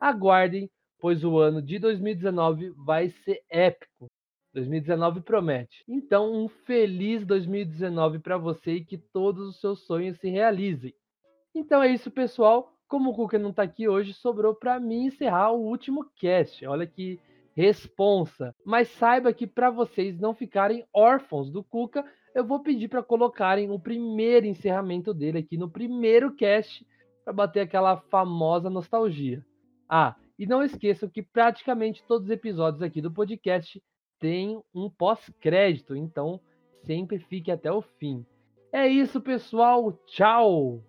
[0.00, 0.70] Aguardem,
[1.00, 4.06] pois o ano de 2019 vai ser épico.
[4.54, 5.84] 2019 promete.
[5.88, 10.94] Então, um feliz 2019 para você e que todos os seus sonhos se realizem.
[11.54, 12.72] Então é isso, pessoal.
[12.86, 16.64] Como o Cuca não tá aqui hoje, sobrou para mim encerrar o último cast.
[16.66, 17.20] Olha que
[17.54, 18.54] responsa.
[18.64, 23.70] Mas saiba que para vocês não ficarem órfãos do Cuca, eu vou pedir para colocarem
[23.70, 26.86] o primeiro encerramento dele aqui no primeiro cast
[27.24, 29.44] para bater aquela famosa nostalgia.
[29.88, 33.82] Ah, e não esqueçam que praticamente todos os episódios aqui do podcast
[34.18, 36.40] têm um pós-crédito, então
[36.84, 38.24] sempre fique até o fim.
[38.72, 39.92] É isso, pessoal.
[40.06, 40.82] Tchau!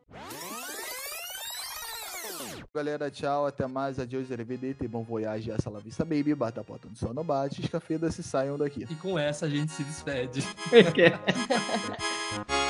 [2.73, 6.87] Galera, tchau, até mais, adiós, arrivederci, bom voyage, essa la vista, baby, bata a porta
[6.87, 8.85] do sono, bate, escafeda, se saiam daqui.
[8.89, 10.41] E com essa a gente se despede.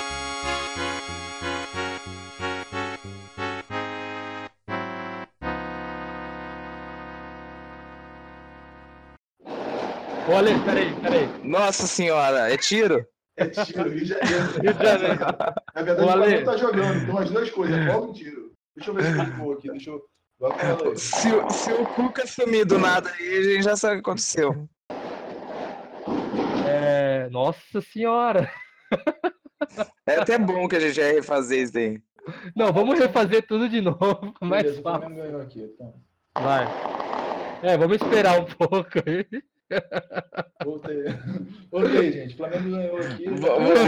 [10.32, 11.30] Olha, peraí, peraí.
[11.44, 13.06] Nossa senhora, é tiro?
[13.36, 14.46] É tiro, Rio de Janeiro.
[14.62, 15.20] Rio de Janeiro.
[15.76, 16.24] Na verdade, o Ale.
[16.24, 18.52] Flamengo tá jogando, então as duas coisas, é fogo e tiro.
[18.76, 20.02] Deixa eu ver se eu vou aqui, deixa eu...
[20.42, 20.98] Aí.
[20.98, 24.10] Se, o- se o Cuca sumir do nada aí, a gente já sabe o que
[24.10, 24.70] aconteceu.
[26.66, 28.50] É, nossa senhora.
[30.06, 32.02] É até bom que a gente vai refazer isso aí.
[32.56, 34.34] Não, vamos refazer tudo de novo.
[34.42, 35.42] Mais Beleza, fácil.
[35.42, 35.94] Aqui, então.
[36.40, 36.66] Vai.
[37.62, 39.26] É, vamos esperar um pouco aí.
[40.64, 41.04] Voltei.
[41.72, 42.34] Voltei, gente.
[42.34, 43.26] O Flamengo ganhou aqui.
[43.30, 43.80] Vamos,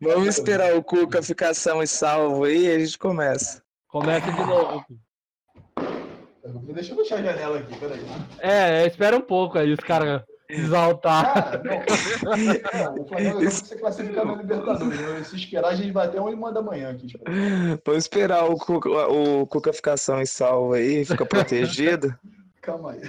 [0.00, 3.62] vamos esperar o Cuca ficar são e salvo aí e a gente começa.
[3.88, 4.84] Começa de novo.
[6.72, 8.00] Deixa eu fechar a janela aqui, peraí.
[8.38, 11.60] É, espera um pouco aí, os caras exaltar.
[11.64, 15.00] Não, o Flamengo vai ser classificado na Libertadores.
[15.00, 15.24] né?
[15.24, 17.06] Se esperar, a gente vai até uma da manhã aqui.
[17.84, 22.14] Vamos esperar o Cuca, o Cuca ficar são e salvo aí, fica protegido.
[22.60, 23.02] Calma aí.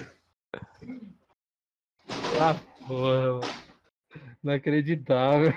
[2.39, 2.55] Ah,
[2.87, 3.41] porra.
[4.43, 5.53] Inacreditável.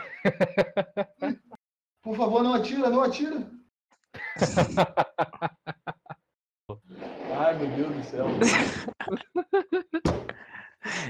[2.02, 3.50] Por favor, não atira, não atira.
[7.36, 8.26] Ai, meu Deus do céu.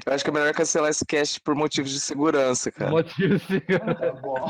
[0.06, 2.90] Eu acho que é melhor cancelar esse cast por motivos de segurança, cara.
[2.92, 4.44] Motivo de Tá bom.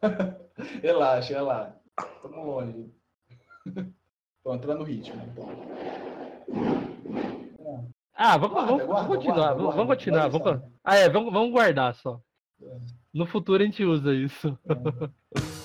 [0.82, 1.74] Relaxa, relaxa.
[2.22, 2.92] Tamo longe.
[4.44, 5.48] Tô entrando no ritmo, então.
[8.20, 10.28] Ah, vamos, Guarda, vamos, guarda, vamos continuar, guarda, vamos, continuar.
[10.28, 12.20] Vamos, ah, é, vamos, vamos guardar só.
[13.14, 14.58] No futuro a gente usa isso.
[14.66, 15.57] Quero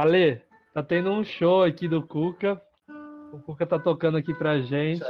[0.00, 0.40] Ale,
[0.72, 2.62] tá tendo um show aqui do Cuca.
[3.32, 5.02] O Cuca tá tocando aqui pra gente.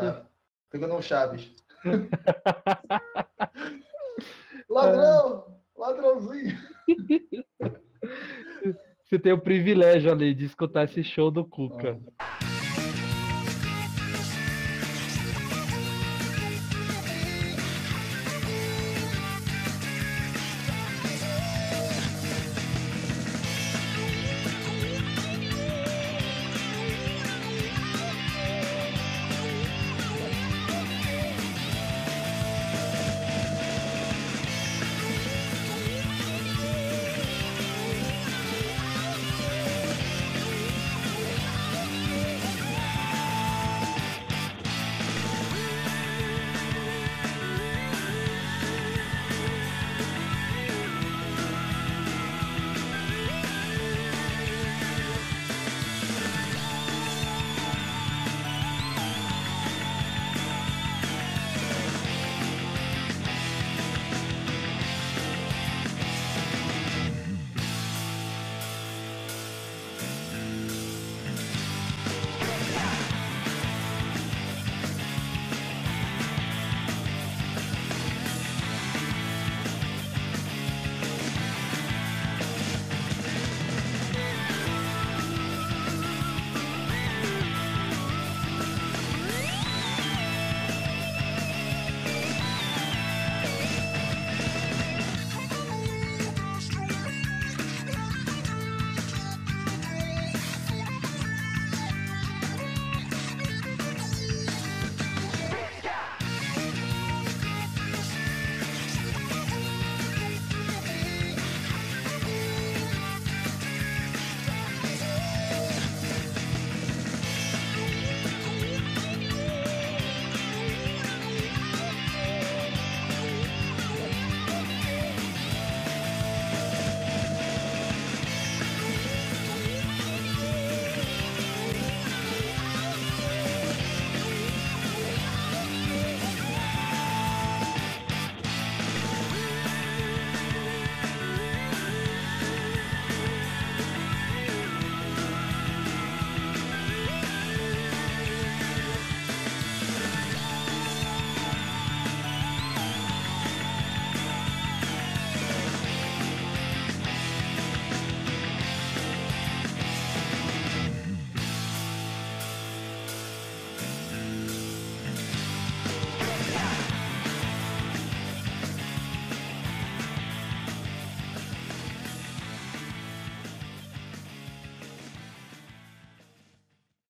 [0.70, 1.52] Pegando um Chaves.
[4.68, 5.44] Ladrão!
[5.76, 6.56] Ladrãozinho!
[9.04, 12.00] Você tem o privilégio ali de escutar esse show do Cuca.